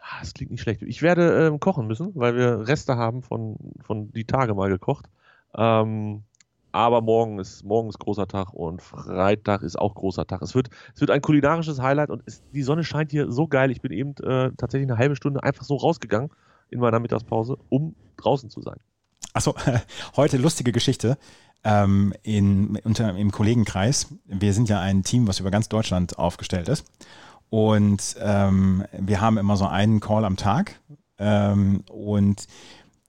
Ah, 0.00 0.20
Das 0.20 0.34
klingt 0.34 0.50
nicht 0.50 0.60
schlecht. 0.62 0.82
Ich 0.82 1.02
werde 1.02 1.46
ähm, 1.46 1.60
kochen 1.60 1.86
müssen, 1.86 2.12
weil 2.14 2.34
wir 2.36 2.66
Reste 2.68 2.96
haben 2.96 3.22
von, 3.22 3.56
von 3.82 4.12
die 4.12 4.24
Tage 4.24 4.54
mal 4.54 4.68
gekocht. 4.68 5.06
Ähm, 5.54 6.22
aber 6.72 7.00
morgen 7.00 7.40
ist, 7.40 7.64
morgen 7.64 7.88
ist 7.88 7.98
großer 7.98 8.28
Tag 8.28 8.52
und 8.52 8.80
Freitag 8.80 9.62
ist 9.62 9.76
auch 9.76 9.94
großer 9.96 10.26
Tag. 10.26 10.40
Es 10.42 10.54
wird, 10.54 10.70
es 10.94 11.00
wird 11.00 11.10
ein 11.10 11.20
kulinarisches 11.20 11.80
Highlight 11.80 12.10
und 12.10 12.22
es, 12.26 12.42
die 12.52 12.62
Sonne 12.62 12.84
scheint 12.84 13.10
hier 13.10 13.30
so 13.32 13.48
geil. 13.48 13.72
Ich 13.72 13.80
bin 13.80 13.90
eben 13.90 14.10
äh, 14.22 14.52
tatsächlich 14.56 14.88
eine 14.88 14.96
halbe 14.98 15.16
Stunde 15.16 15.42
einfach 15.42 15.64
so 15.64 15.74
rausgegangen 15.76 16.30
in 16.70 16.78
meiner 16.78 17.00
Mittagspause, 17.00 17.56
um 17.68 17.96
draußen 18.16 18.50
zu 18.50 18.60
sein. 18.62 18.78
Achso, 19.32 19.54
heute 20.16 20.36
lustige 20.36 20.72
Geschichte. 20.72 21.18
Ähm, 21.62 22.14
in, 22.22 22.78
unter, 22.84 23.14
Im 23.16 23.30
Kollegenkreis. 23.30 24.08
Wir 24.24 24.54
sind 24.54 24.68
ja 24.68 24.80
ein 24.80 25.02
Team, 25.04 25.26
was 25.26 25.40
über 25.40 25.50
ganz 25.50 25.68
Deutschland 25.68 26.18
aufgestellt 26.18 26.68
ist. 26.68 26.86
Und 27.50 28.16
ähm, 28.20 28.84
wir 28.92 29.20
haben 29.20 29.36
immer 29.36 29.56
so 29.56 29.66
einen 29.66 30.00
Call 30.00 30.24
am 30.24 30.36
Tag. 30.36 30.80
Ähm, 31.18 31.84
und 31.90 32.46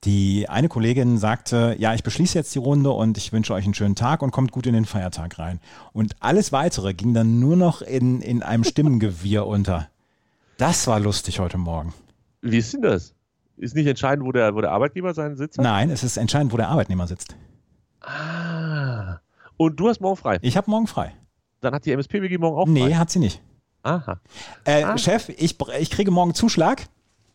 die 0.04 0.50
eine 0.50 0.68
Kollegin 0.68 1.18
sagte, 1.20 1.76
ja, 1.78 1.94
ich 1.94 2.04
beschließe 2.04 2.38
jetzt 2.38 2.54
die 2.56 2.60
Runde 2.60 2.90
und 2.90 3.18
ich 3.18 3.32
wünsche 3.32 3.54
euch 3.54 3.66
einen 3.66 3.76
schönen 3.76 3.96
Tag 3.96 4.24
und 4.24 4.32
kommt 4.32 4.52
gut 4.52 4.66
in 4.66 4.74
den 4.74 4.86
Feiertag 4.86 5.38
rein. 5.38 5.60
Und 5.94 6.16
alles 6.20 6.52
weitere 6.52 6.94
ging 6.94 7.14
dann 7.14 7.40
nur 7.40 7.56
noch 7.56 7.82
in, 7.82 8.22
in 8.22 8.42
einem 8.42 8.64
Stimmengewirr 8.64 9.46
unter. 9.48 9.90
Das 10.58 10.88
war 10.88 11.00
lustig 11.00 11.40
heute 11.40 11.58
Morgen. 11.58 11.94
Wie 12.42 12.58
ist 12.58 12.74
denn 12.74 12.82
das? 12.82 13.14
Ist 13.62 13.76
nicht 13.76 13.86
entscheidend, 13.86 14.26
wo 14.26 14.32
der, 14.32 14.56
wo 14.56 14.62
der 14.62 14.72
Arbeitgeber 14.72 15.14
seinen 15.14 15.38
Sitz 15.38 15.58
hat? 15.58 15.64
Nein, 15.64 15.92
es 15.92 16.04
ist 16.04 16.18
entscheidend, 16.18 16.52
wo 16.52 16.58
der 16.58 16.70
Arbeitnehmer 16.70 17.06
sitzt. 17.06 17.36
Ah. 18.02 19.20
Und 19.58 19.80
du 19.80 19.88
hast 19.88 20.02
morgen 20.02 20.18
frei. 20.18 20.40
Ich 20.42 20.58
habe 20.58 20.70
morgen 20.70 20.88
frei. 20.88 21.14
Dann 21.62 21.74
hat 21.76 21.86
die 21.86 21.92
MSPWG 21.92 22.40
morgen 22.40 22.58
auch 22.58 22.66
Nee, 22.68 22.82
frei. 22.88 22.94
hat 22.96 23.12
sie 23.12 23.20
nicht. 23.20 23.40
Aha. 23.84 24.20
Äh, 24.66 24.84
Ah. 24.84 24.98
Chef, 24.98 25.30
ich, 25.30 25.56
ich 25.80 25.92
kriege 25.92 26.10
morgen 26.10 26.34
Zuschlag. 26.34 26.88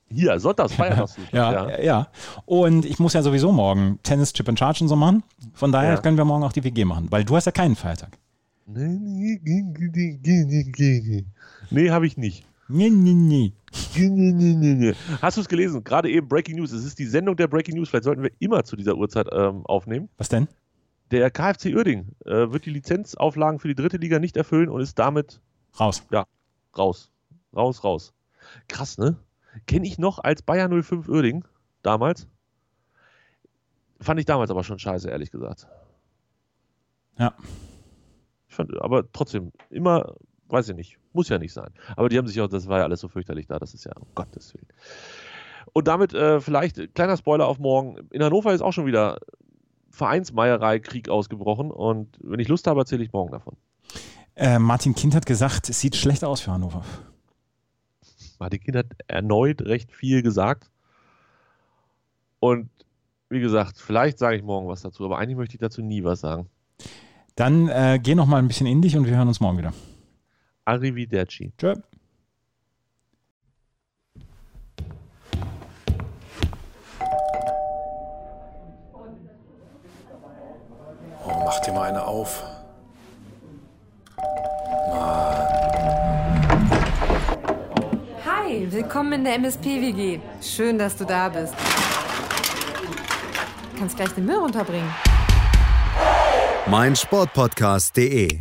Hier, 0.08 0.38
sonntags 0.40 0.76
das. 0.76 1.16
ja, 1.32 1.68
ja, 1.68 1.80
ja. 1.80 2.08
Und 2.44 2.84
ich 2.84 2.98
muss 2.98 3.12
ja 3.12 3.22
sowieso 3.22 3.52
morgen 3.52 3.98
Tennis, 4.02 4.32
Chip 4.32 4.48
and 4.48 4.58
Charge 4.58 4.82
und 4.82 4.88
so 4.88 4.96
machen. 4.96 5.22
Von 5.54 5.70
daher 5.72 5.94
Ja. 5.94 6.00
können 6.00 6.16
wir 6.16 6.24
morgen 6.24 6.42
auch 6.44 6.52
die 6.52 6.64
WG 6.64 6.84
machen, 6.84 7.06
weil 7.10 7.24
du 7.24 7.36
hast 7.36 7.44
ja 7.46 7.52
keinen 7.52 7.76
Feiertag. 7.76 8.10
Nee, 11.70 11.90
habe 11.90 12.06
ich 12.06 12.16
nicht. 12.16 12.44
Nee, 12.68 12.90
nee, 12.90 13.12
nee. 13.14 13.52
Hast 15.22 15.36
du 15.36 15.40
es 15.40 15.48
gelesen? 15.48 15.84
Gerade 15.84 16.10
eben 16.10 16.28
Breaking 16.28 16.56
News. 16.56 16.72
Es 16.72 16.84
ist 16.84 16.98
die 16.98 17.06
Sendung 17.06 17.36
der 17.36 17.46
Breaking 17.48 17.76
News. 17.76 17.88
Vielleicht 17.88 18.04
sollten 18.04 18.22
wir 18.22 18.30
immer 18.38 18.64
zu 18.64 18.76
dieser 18.76 18.96
Uhrzeit 18.96 19.28
ähm, 19.32 19.64
aufnehmen. 19.66 20.08
Was 20.16 20.28
denn? 20.28 20.48
Der 21.10 21.30
KfC 21.30 21.74
Uerding 21.74 22.08
äh, 22.24 22.50
wird 22.50 22.66
die 22.66 22.70
Lizenzauflagen 22.70 23.60
für 23.60 23.68
die 23.68 23.74
dritte 23.74 23.96
Liga 23.96 24.18
nicht 24.18 24.36
erfüllen 24.36 24.68
und 24.68 24.80
ist 24.80 24.98
damit 24.98 25.40
Raus. 25.78 26.04
raus. 26.76 27.10
Raus, 27.54 27.84
raus. 27.84 28.12
Krass, 28.68 28.98
ne? 28.98 29.16
Kenne 29.66 29.86
ich 29.86 29.98
noch 29.98 30.18
als 30.18 30.42
Bayer 30.42 30.68
05 30.68 31.08
Uerding 31.08 31.44
damals. 31.82 32.26
Fand 34.00 34.20
ich 34.20 34.26
damals 34.26 34.50
aber 34.50 34.64
schon 34.64 34.78
scheiße, 34.78 35.08
ehrlich 35.08 35.30
gesagt. 35.30 35.68
Ja. 37.18 37.34
Ich 38.48 38.54
fand, 38.54 38.76
aber 38.80 39.10
trotzdem, 39.12 39.52
immer, 39.70 40.14
weiß 40.48 40.68
ich 40.68 40.76
nicht, 40.76 40.98
muss 41.16 41.28
ja 41.28 41.38
nicht 41.38 41.52
sein. 41.52 41.70
Aber 41.96 42.08
die 42.08 42.16
haben 42.16 42.28
sich 42.28 42.40
auch, 42.40 42.48
das 42.48 42.68
war 42.68 42.78
ja 42.78 42.84
alles 42.84 43.00
so 43.00 43.08
fürchterlich 43.08 43.48
da, 43.48 43.58
das 43.58 43.74
ist 43.74 43.84
ja, 43.84 43.92
um 43.98 44.06
Gottes 44.14 44.54
Willen. 44.54 44.68
Und 45.72 45.88
damit 45.88 46.14
äh, 46.14 46.40
vielleicht, 46.40 46.94
kleiner 46.94 47.16
Spoiler 47.16 47.48
auf 47.48 47.58
morgen, 47.58 48.06
in 48.10 48.22
Hannover 48.22 48.54
ist 48.54 48.60
auch 48.60 48.72
schon 48.72 48.86
wieder 48.86 49.18
Vereinsmeierei, 49.90 50.78
Krieg 50.78 51.08
ausgebrochen 51.08 51.70
und 51.70 52.16
wenn 52.22 52.38
ich 52.38 52.48
Lust 52.48 52.66
habe, 52.66 52.80
erzähle 52.80 53.02
ich 53.02 53.12
morgen 53.12 53.32
davon. 53.32 53.56
Äh, 54.36 54.58
Martin 54.58 54.94
Kind 54.94 55.14
hat 55.14 55.26
gesagt, 55.26 55.68
es 55.68 55.80
sieht 55.80 55.96
schlecht 55.96 56.22
aus 56.22 56.42
für 56.42 56.52
Hannover. 56.52 56.84
Martin 58.38 58.60
Kind 58.60 58.76
hat 58.76 58.86
erneut 59.08 59.62
recht 59.62 59.92
viel 59.92 60.22
gesagt. 60.22 60.70
Und 62.38 62.68
wie 63.30 63.40
gesagt, 63.40 63.78
vielleicht 63.78 64.18
sage 64.18 64.36
ich 64.36 64.42
morgen 64.42 64.68
was 64.68 64.82
dazu, 64.82 65.04
aber 65.04 65.18
eigentlich 65.18 65.36
möchte 65.36 65.54
ich 65.54 65.60
dazu 65.60 65.82
nie 65.82 66.04
was 66.04 66.20
sagen. 66.20 66.48
Dann 67.34 67.68
äh, 67.68 67.98
geh 68.02 68.14
noch 68.14 68.26
mal 68.26 68.38
ein 68.38 68.48
bisschen 68.48 68.66
in 68.66 68.80
dich 68.82 68.96
und 68.96 69.06
wir 69.06 69.16
hören 69.16 69.28
uns 69.28 69.40
morgen 69.40 69.58
wieder. 69.58 69.72
Arrivederci. 70.66 71.52
Tschö. 71.56 71.74
Oh, 81.24 81.42
mach 81.44 81.60
dir 81.60 81.72
mal 81.72 81.88
eine 81.88 82.04
auf. 82.04 82.42
Hi, 88.24 88.66
willkommen 88.70 89.12
in 89.12 89.24
der 89.24 89.34
MSP-WG. 89.34 90.20
Schön, 90.40 90.78
dass 90.78 90.96
du 90.96 91.04
da 91.04 91.28
bist. 91.28 91.54
Kannst 93.78 93.96
gleich 93.96 94.10
den 94.10 94.26
Müll 94.26 94.36
runterbringen. 94.36 94.90
meinsportpodcast.de 96.66 98.38